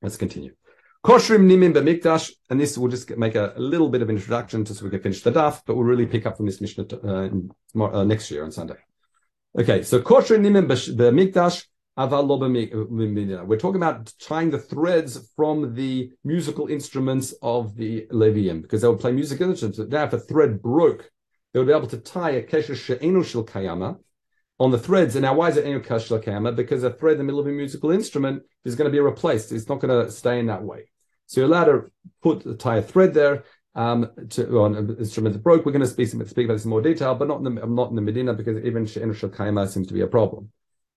Let's 0.00 0.16
continue. 0.16 0.54
Koshrim 1.06 1.46
nimim 1.46 1.72
b'mikdash, 1.72 2.32
and 2.50 2.60
this 2.60 2.76
will 2.76 2.88
just 2.88 3.16
make 3.16 3.36
a, 3.36 3.52
a, 3.54 3.60
little 3.60 3.88
bit 3.88 4.02
of 4.02 4.10
introduction 4.10 4.64
to 4.64 4.74
so 4.74 4.84
we 4.84 4.90
can 4.90 4.98
finish 4.98 5.22
the 5.22 5.30
daf, 5.30 5.62
but 5.64 5.76
we'll 5.76 5.84
really 5.84 6.04
pick 6.04 6.26
up 6.26 6.36
from 6.36 6.46
this 6.46 6.60
mishnah 6.60 6.84
uh, 7.04 7.28
uh, 7.80 8.02
next 8.02 8.28
year 8.28 8.42
on 8.42 8.50
Sunday. 8.50 8.74
Okay, 9.56 9.84
so 9.84 10.00
koshrim 10.00 10.40
nimim 10.40 10.66
b'mikdash. 10.66 11.64
We're 13.46 13.56
talking 13.56 13.76
about 13.76 14.12
tying 14.20 14.50
the 14.50 14.58
threads 14.58 15.30
from 15.36 15.76
the 15.76 16.10
musical 16.24 16.66
instruments 16.66 17.32
of 17.40 17.76
the 17.76 18.08
Levium 18.10 18.62
because 18.62 18.82
they 18.82 18.88
would 18.88 18.98
play 18.98 19.12
musical 19.12 19.48
instruments. 19.48 19.78
Now, 19.78 20.04
if 20.04 20.12
a 20.12 20.18
thread 20.18 20.60
broke, 20.60 21.08
they 21.54 21.60
would 21.60 21.68
be 21.68 21.72
able 21.72 21.86
to 21.86 21.98
tie 21.98 22.30
a 22.30 22.42
kesher 22.42 22.74
she'enu 22.74 23.22
shel 23.22 23.44
kayama 23.44 24.00
on 24.58 24.72
the 24.72 24.78
threads. 24.78 25.14
And 25.14 25.22
now, 25.22 25.34
why 25.34 25.50
is 25.50 25.56
it 25.56 25.66
enu 25.66 25.80
kesher 25.80 26.22
shel? 26.22 26.52
Because 26.52 26.82
a 26.82 26.90
thread 26.90 27.12
in 27.12 27.18
the 27.18 27.24
middle 27.24 27.40
of 27.40 27.46
a 27.46 27.50
musical 27.50 27.92
instrument 27.92 28.42
is 28.64 28.74
going 28.74 28.90
to 28.90 28.92
be 28.92 29.00
replaced. 29.00 29.52
It's 29.52 29.68
not 29.68 29.78
going 29.78 30.04
to 30.04 30.10
stay 30.10 30.40
in 30.40 30.46
that 30.46 30.64
way. 30.64 30.88
So 31.26 31.40
you're 31.40 31.48
allowed 31.48 31.64
to 31.64 31.90
put 32.22 32.58
tie 32.58 32.78
a 32.78 32.82
thread 32.82 33.14
there 33.14 33.44
um, 33.74 34.10
to, 34.30 34.58
on 34.58 34.74
an 34.74 34.96
instrument 34.98 35.34
that 35.34 35.42
broke. 35.42 35.66
We're 35.66 35.72
going 35.72 35.82
to 35.82 35.88
speak, 35.88 36.08
speak 36.08 36.44
about 36.46 36.54
this 36.54 36.64
in 36.64 36.70
more 36.70 36.82
detail, 36.82 37.14
but 37.14 37.28
not 37.28 37.38
in 37.38 37.44
the, 37.44 37.66
not 37.66 37.90
in 37.90 37.96
the 37.96 38.02
Medina 38.02 38.32
because 38.32 38.64
even 38.64 38.86
she'enu 38.86 39.12
shel 39.12 39.30
kayama 39.30 39.68
seems 39.68 39.86
to 39.88 39.94
be 39.94 40.00
a 40.00 40.06
problem. 40.06 40.50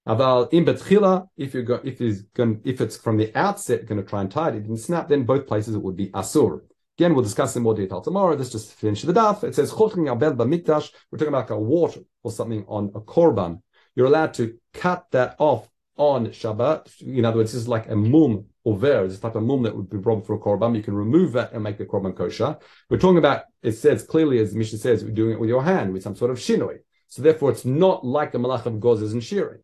Aval 0.07 0.51
in 0.53 0.65
betchila, 0.65 1.27
if 1.37 1.53
you 1.53 1.61
go, 1.63 1.81
if 1.83 2.01
it's 2.01 2.21
going, 2.21 2.61
if 2.63 2.81
it's 2.81 2.97
from 2.97 3.17
the 3.17 3.35
outset 3.37 3.85
going 3.85 4.01
to 4.01 4.07
try 4.07 4.21
and 4.21 4.31
tie 4.31 4.49
it, 4.49 4.55
it 4.55 4.65
can 4.65 4.77
snap. 4.77 5.09
Then 5.09 5.23
both 5.23 5.45
places 5.45 5.75
it 5.75 5.81
would 5.81 5.97
be 5.97 6.09
asur. 6.09 6.61
Again, 6.97 7.13
we'll 7.13 7.23
discuss 7.23 7.55
in 7.55 7.63
more 7.63 7.75
detail 7.75 8.01
tomorrow. 8.01 8.35
Let's 8.35 8.49
just 8.49 8.73
finish 8.73 9.03
the 9.03 9.13
daf. 9.13 9.43
It 9.43 9.55
says. 9.55 9.71
We're 9.71 9.89
talking 9.89 10.07
about 10.07 11.49
a 11.51 11.57
water 11.57 12.01
or 12.23 12.31
something 12.31 12.65
on 12.67 12.91
a 12.95 13.01
korban. 13.01 13.61
You're 13.95 14.07
allowed 14.07 14.33
to 14.35 14.57
cut 14.73 15.05
that 15.11 15.35
off 15.37 15.69
on 15.95 16.27
Shabbat. 16.27 17.01
In 17.01 17.23
other 17.23 17.37
words, 17.37 17.53
this 17.53 17.61
is 17.61 17.67
like 17.67 17.89
a 17.89 17.95
mum 17.95 18.45
over. 18.69 19.05
It's 19.05 19.19
type 19.19 19.35
of 19.35 19.43
mum 19.43 19.63
that 19.63 19.75
would 19.75 19.89
be 19.89 19.97
brought 19.97 20.25
for 20.25 20.35
a 20.35 20.39
korban. 20.39 20.75
You 20.75 20.83
can 20.83 20.95
remove 20.95 21.33
that 21.33 21.53
and 21.53 21.63
make 21.63 21.77
the 21.77 21.85
korban 21.85 22.15
kosher. 22.15 22.57
We're 22.89 22.97
talking 22.97 23.17
about. 23.17 23.43
It 23.61 23.73
says 23.73 24.03
clearly, 24.03 24.39
as 24.39 24.53
the 24.53 24.57
Mishnah 24.57 24.79
says, 24.79 25.03
we're 25.03 25.11
doing 25.11 25.33
it 25.33 25.39
with 25.39 25.49
your 25.49 25.63
hand 25.63 25.93
with 25.93 26.03
some 26.03 26.15
sort 26.15 26.31
of 26.31 26.37
shinoi. 26.37 26.77
So 27.07 27.21
therefore, 27.21 27.51
it's 27.51 27.65
not 27.65 28.05
like 28.05 28.31
the 28.31 28.37
malach 28.37 28.65
of 28.65 28.73
gozes 28.73 29.13
and 29.13 29.23
shearing. 29.23 29.61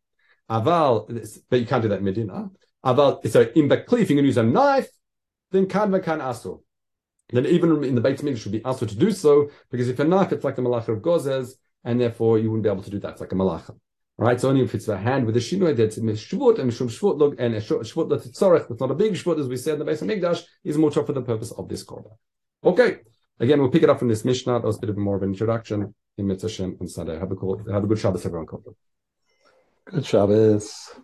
Aval, 0.49 1.43
but 1.49 1.59
you 1.59 1.65
can't 1.65 1.81
do 1.81 1.89
that 1.89 1.99
in 1.99 2.05
Medina. 2.05 2.49
Aval, 2.85 3.27
so 3.29 3.41
in 3.55 3.69
Bakli, 3.69 4.01
if 4.01 4.09
you 4.09 4.15
can 4.15 4.25
use 4.25 4.37
a 4.37 4.43
knife, 4.43 4.89
then 5.51 5.67
kan 5.67 5.91
can 6.01 6.19
aso. 6.19 6.61
Then 7.29 7.45
even 7.45 7.83
in 7.83 7.95
the 7.95 8.01
Beit 8.01 8.21
Midrash 8.21 8.43
should 8.43 8.51
be 8.51 8.63
asked 8.63 8.79
to 8.79 8.85
do 8.85 9.11
so, 9.11 9.49
because 9.71 9.89
if 9.89 9.99
a 9.99 10.03
knife, 10.03 10.31
it's 10.31 10.43
like 10.43 10.55
the 10.55 10.61
malach 10.61 10.87
of 10.87 10.99
gozes, 10.99 11.55
and 11.83 11.99
therefore 11.99 12.37
you 12.37 12.51
wouldn't 12.51 12.63
be 12.63 12.69
able 12.69 12.83
to 12.83 12.91
do 12.91 12.99
that. 12.99 13.13
It's 13.13 13.21
like 13.21 13.31
a 13.31 13.35
malacha. 13.35 13.75
Right, 14.17 14.39
so 14.39 14.47
only 14.47 14.61
if 14.61 14.73
it's 14.73 14.87
a 14.87 14.97
hand 14.97 15.25
with 15.25 15.35
a 15.35 15.41
shinoi 15.41 15.75
that's 15.75 15.97
a 15.97 16.01
shvut 16.01 16.59
and 16.59 16.73
shum 16.73 16.87
shvut 16.87 17.17
look 17.17 17.35
and 17.37 17.53
a 17.53 17.59
shvut 17.59 18.09
that's 18.09 18.27
tzorech, 18.27 18.69
that's 18.69 18.79
not 18.79 18.91
a 18.91 18.95
big 18.95 19.13
shvut 19.13 19.39
as 19.39 19.49
we 19.49 19.57
said 19.57 19.73
in 19.73 19.79
the 19.79 19.85
base 19.85 20.01
of 20.01 20.07
Mikdash, 20.07 20.43
is 20.63 20.77
more 20.77 20.89
for 20.89 21.03
the 21.11 21.21
purpose 21.21 21.51
of 21.51 21.67
this 21.67 21.83
korban. 21.83 22.15
Okay, 22.63 22.99
again 23.41 23.59
we'll 23.59 23.69
pick 23.69 23.83
it 23.83 23.89
up 23.89 23.99
from 23.99 24.07
this 24.07 24.23
Mishnah. 24.23 24.53
That 24.53 24.63
was 24.63 24.77
a 24.77 24.79
bit 24.79 24.89
of 24.89 24.97
more 24.97 25.17
of 25.17 25.23
an 25.23 25.31
introduction 25.31 25.93
in 26.17 26.27
Mitzvah 26.27 26.63
on 26.79 26.87
Sunday. 26.87 27.19
Have 27.19 27.31
a 27.31 27.35
cool, 27.35 27.61
have 27.69 27.83
a 27.83 27.87
good 27.87 27.99
Shabbos, 27.99 28.25
everyone. 28.25 28.47
Good 29.85 30.05
Shabbos. 30.05 30.95